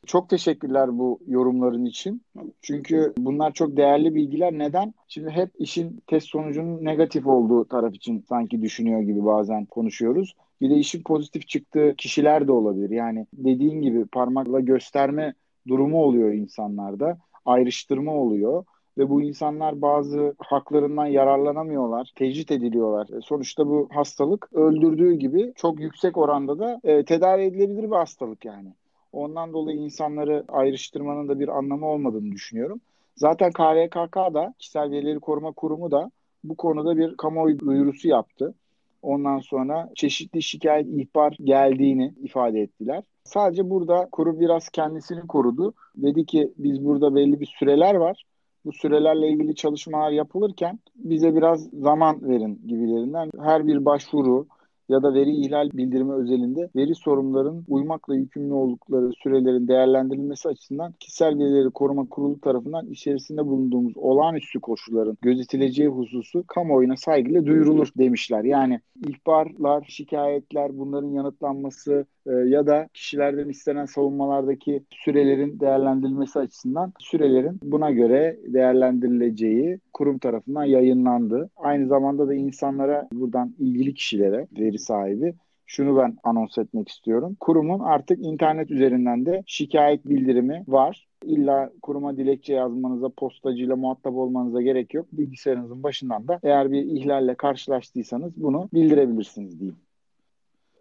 Çok 0.05 0.29
teşekkürler 0.29 0.97
bu 0.97 1.19
yorumların 1.27 1.85
için. 1.85 2.21
Çünkü 2.61 3.13
bunlar 3.17 3.53
çok 3.53 3.77
değerli 3.77 4.15
bilgiler. 4.15 4.53
Neden? 4.53 4.93
Şimdi 5.07 5.29
hep 5.29 5.49
işin 5.59 6.03
test 6.07 6.27
sonucunun 6.27 6.85
negatif 6.85 7.27
olduğu 7.27 7.65
taraf 7.65 7.95
için 7.95 8.25
sanki 8.29 8.61
düşünüyor 8.61 9.01
gibi 9.01 9.25
bazen 9.25 9.65
konuşuyoruz. 9.65 10.35
Bir 10.61 10.69
de 10.69 10.75
işin 10.75 11.03
pozitif 11.03 11.47
çıktığı 11.47 11.95
kişiler 11.97 12.47
de 12.47 12.51
olabilir. 12.51 12.89
Yani 12.89 13.27
dediğin 13.33 13.81
gibi 13.81 14.05
parmakla 14.05 14.59
gösterme 14.59 15.33
durumu 15.67 16.03
oluyor 16.03 16.33
insanlarda. 16.33 17.17
Ayrıştırma 17.45 18.13
oluyor 18.15 18.63
ve 18.97 19.09
bu 19.09 19.21
insanlar 19.21 19.81
bazı 19.81 20.35
haklarından 20.39 21.05
yararlanamıyorlar, 21.05 22.11
tecrit 22.15 22.51
ediliyorlar. 22.51 23.17
E, 23.17 23.21
sonuçta 23.21 23.67
bu 23.67 23.89
hastalık 23.91 24.53
öldürdüğü 24.53 25.13
gibi 25.13 25.53
çok 25.55 25.79
yüksek 25.79 26.17
oranda 26.17 26.59
da 26.59 26.79
e, 26.83 27.05
tedavi 27.05 27.41
edilebilir 27.41 27.83
bir 27.83 27.95
hastalık 27.95 28.45
yani. 28.45 28.73
Ondan 29.13 29.53
dolayı 29.53 29.77
insanları 29.77 30.45
ayrıştırmanın 30.47 31.27
da 31.27 31.39
bir 31.39 31.47
anlamı 31.47 31.87
olmadığını 31.87 32.31
düşünüyorum. 32.31 32.81
Zaten 33.15 33.51
KVKK 33.51 34.15
da 34.15 34.53
Kişisel 34.59 34.91
Verileri 34.91 35.19
Koruma 35.19 35.51
Kurumu 35.51 35.91
da 35.91 36.11
bu 36.43 36.55
konuda 36.55 36.97
bir 36.97 37.17
kamuoyu 37.17 37.59
duyurusu 37.59 38.07
yaptı. 38.07 38.53
Ondan 39.01 39.39
sonra 39.39 39.89
çeşitli 39.95 40.41
şikayet 40.41 40.87
ihbar 40.87 41.37
geldiğini 41.43 42.13
ifade 42.23 42.61
ettiler. 42.61 43.03
Sadece 43.23 43.69
burada 43.69 44.07
kurum 44.11 44.39
biraz 44.39 44.69
kendisini 44.69 45.27
korudu. 45.27 45.73
Dedi 45.95 46.25
ki 46.25 46.51
biz 46.57 46.85
burada 46.85 47.15
belli 47.15 47.39
bir 47.39 47.45
süreler 47.45 47.95
var. 47.95 48.25
Bu 48.65 48.73
sürelerle 48.73 49.27
ilgili 49.27 49.55
çalışmalar 49.55 50.11
yapılırken 50.11 50.79
bize 50.95 51.35
biraz 51.35 51.69
zaman 51.69 52.29
verin 52.29 52.61
gibilerinden. 52.67 53.31
Her 53.43 53.67
bir 53.67 53.85
başvuru, 53.85 54.47
ya 54.91 55.03
da 55.03 55.13
veri 55.13 55.31
ihlal 55.31 55.69
bildirimi 55.73 56.13
özelinde 56.13 56.69
veri 56.75 56.95
sorumluların 56.95 57.65
uymakla 57.67 58.15
yükümlü 58.15 58.53
oldukları 58.53 59.11
sürelerin 59.23 59.67
değerlendirilmesi 59.67 60.49
açısından 60.49 60.93
kişisel 60.99 61.39
verileri 61.39 61.69
koruma 61.69 62.09
kurulu 62.09 62.41
tarafından 62.41 62.87
içerisinde 62.87 63.45
bulunduğumuz 63.45 63.97
olağanüstü 63.97 64.59
koşulların 64.59 65.17
gözetileceği 65.21 65.89
hususu 65.89 66.43
kamuoyuna 66.47 66.97
saygıyla 66.97 67.45
duyurulur 67.45 67.87
demişler. 67.97 68.43
Yani 68.43 68.79
ihbarlar, 69.07 69.85
şikayetler, 69.87 70.77
bunların 70.77 71.09
yanıtlanması 71.09 72.05
e, 72.27 72.31
ya 72.31 72.67
da 72.67 72.87
kişilerden 72.93 73.49
istenen 73.49 73.85
savunmalardaki 73.85 74.83
sürelerin 74.89 75.59
değerlendirilmesi 75.59 76.39
açısından 76.39 76.93
sürelerin 76.99 77.59
buna 77.63 77.91
göre 77.91 78.39
değerlendirileceği 78.47 79.79
kurum 79.93 80.17
tarafından 80.17 80.63
yayınlandı. 80.63 81.49
Aynı 81.57 81.87
zamanda 81.87 82.27
da 82.27 82.33
insanlara 82.33 83.07
buradan 83.13 83.53
ilgili 83.59 83.93
kişilere 83.93 84.47
veri 84.59 84.79
sahibi 84.81 85.33
şunu 85.65 85.97
ben 85.97 86.17
anons 86.23 86.57
etmek 86.57 86.89
istiyorum. 86.89 87.37
Kurumun 87.39 87.79
artık 87.79 88.19
internet 88.25 88.71
üzerinden 88.71 89.25
de 89.25 89.43
şikayet 89.45 90.05
bildirimi 90.05 90.63
var. 90.67 91.07
İlla 91.25 91.71
kuruma 91.81 92.17
dilekçe 92.17 92.53
yazmanıza, 92.53 93.09
postacıyla 93.09 93.75
muhatap 93.75 94.13
olmanıza 94.13 94.61
gerek 94.61 94.93
yok. 94.93 95.05
Bilgisayarınızın 95.11 95.83
başından 95.83 96.27
da 96.27 96.39
eğer 96.43 96.71
bir 96.71 96.81
ihlalle 96.81 97.35
karşılaştıysanız 97.35 98.31
bunu 98.35 98.69
bildirebilirsiniz 98.73 99.59
diyeyim. 99.59 99.77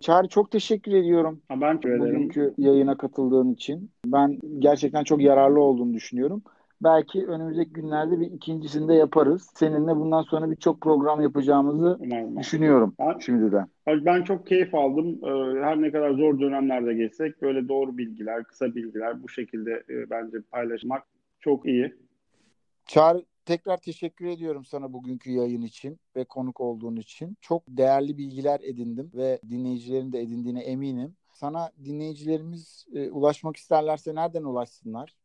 Çağrı 0.01 0.29
çok 0.29 0.51
teşekkür 0.51 0.93
ediyorum. 0.93 1.41
Ha, 1.49 1.61
ben 1.61 1.81
teşekkür 1.81 2.01
ederim. 2.01 2.15
Bugünkü 2.15 2.55
yayına 2.59 2.97
katıldığın 2.97 3.55
için. 3.55 3.91
Ben 4.07 4.39
gerçekten 4.59 5.05
çok 5.05 5.21
yararlı 5.21 5.61
olduğunu 5.61 5.95
düşünüyorum. 5.95 6.43
Belki 6.83 7.27
önümüzdeki 7.27 7.73
günlerde 7.73 8.21
bir 8.21 8.27
ikincisini 8.27 8.89
de 8.89 8.95
yaparız. 8.95 9.51
Seninle 9.55 9.97
bundan 9.97 10.23
sonra 10.23 10.51
birçok 10.51 10.81
program 10.81 11.21
yapacağımızı 11.21 11.99
Umarım. 12.01 12.39
düşünüyorum 12.39 12.95
ben, 12.99 13.19
şimdiden. 13.19 13.67
Ben 13.87 14.23
çok 14.23 14.47
keyif 14.47 14.75
aldım. 14.75 15.21
Ee, 15.25 15.65
her 15.65 15.83
ne 15.83 15.93
kadar 15.93 16.11
zor 16.11 16.41
dönemlerde 16.41 16.95
geçsek 16.95 17.43
böyle 17.43 17.69
doğru 17.69 17.99
bilgiler, 17.99 18.45
kısa 18.45 18.75
bilgiler 18.75 19.23
bu 19.23 19.29
şekilde 19.29 19.73
e, 19.73 20.11
bence 20.11 20.39
paylaşmak 20.51 21.03
çok 21.41 21.67
iyi. 21.67 21.95
Çağrı 22.87 23.25
tekrar 23.45 23.77
teşekkür 23.77 24.27
ediyorum 24.27 24.65
sana 24.65 24.93
bugünkü 24.93 25.31
yayın 25.31 25.63
için 25.63 25.99
ve 26.17 26.25
konuk 26.25 26.61
olduğun 26.61 26.97
için. 26.97 27.37
Çok 27.41 27.63
değerli 27.69 28.19
bilgiler 28.19 28.61
edindim 28.65 29.11
ve 29.15 29.41
dinleyicilerin 29.51 30.13
de 30.13 30.21
edindiğine 30.21 30.61
eminim. 30.61 31.17
Sana 31.33 31.71
dinleyicilerimiz 31.85 32.87
e, 32.95 33.11
ulaşmak 33.11 33.57
isterlerse 33.57 34.15
nereden 34.15 34.43
ulaşsınlar? 34.43 35.20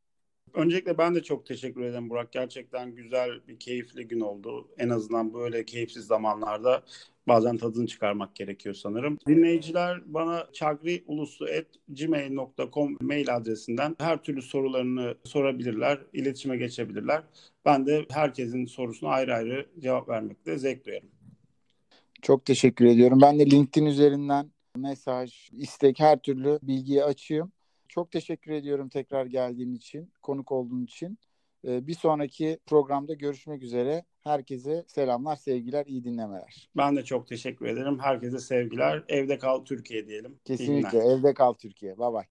Öncelikle 0.54 0.98
ben 0.98 1.16
de 1.16 1.24
çok 1.24 1.46
teşekkür 1.46 1.82
ederim 1.82 2.10
Burak. 2.10 2.32
Gerçekten 2.32 2.96
güzel 2.96 3.30
bir 3.48 3.60
keyifli 3.60 4.08
gün 4.08 4.20
oldu. 4.20 4.68
En 4.78 4.90
azından 4.90 5.34
böyle 5.34 5.66
keyifsiz 5.66 6.06
zamanlarda 6.06 6.84
bazen 7.28 7.58
tadını 7.58 7.88
çıkarmak 7.88 8.36
gerekiyor 8.36 8.76
sanırım. 8.76 9.18
Dinleyiciler 9.28 10.14
bana 10.14 10.48
çagriulusu.gmail.com 10.54 12.98
mail 13.02 13.36
adresinden 13.36 13.96
her 14.00 14.24
türlü 14.24 14.42
sorularını 14.42 15.16
sorabilirler, 15.24 16.00
iletişime 16.14 16.58
geçebilirler. 16.58 17.24
Ben 17.66 17.86
de 17.86 18.06
herkesin 18.12 18.66
sorusuna 18.66 19.10
ayrı 19.10 19.36
ayrı 19.36 19.66
cevap 19.80 20.10
vermekte 20.10 20.58
zevk 20.58 20.86
duyarım. 20.86 21.10
Çok 22.22 22.46
teşekkür 22.46 22.86
ediyorum. 22.86 23.20
Ben 23.22 23.40
de 23.40 23.46
LinkedIn 23.46 23.86
üzerinden 23.86 24.52
mesaj, 24.78 25.50
istek 25.52 26.00
her 26.00 26.20
türlü 26.20 26.60
bilgiyi 26.62 27.04
açayım. 27.04 27.52
Çok 27.96 28.12
teşekkür 28.12 28.52
ediyorum 28.52 28.90
tekrar 28.90 29.26
geldiğin 29.26 29.74
için, 29.74 30.12
konuk 30.22 30.52
olduğun 30.52 30.84
için. 30.84 31.20
Ee, 31.68 31.88
bir 31.88 31.94
sonraki 31.94 32.60
programda 32.66 33.14
görüşmek 33.14 33.64
üzere. 33.64 34.04
Herkese 34.24 34.84
selamlar, 34.88 35.36
sevgiler, 35.36 35.86
iyi 35.86 36.04
dinlemeler. 36.04 36.70
Ben 36.78 36.96
de 36.96 37.04
çok 37.04 37.28
teşekkür 37.28 37.66
ederim. 37.66 38.00
Herkese 38.00 38.40
sevgiler. 38.40 39.04
Evde 39.08 39.38
kal 39.38 39.66
Türkiye 39.66 40.08
diyelim. 40.08 40.40
Kesinlikle 40.46 41.00
evde 41.00 41.34
kal 41.34 41.54
Türkiye. 41.54 41.98
Bay 41.98 42.14
bay. 42.14 42.26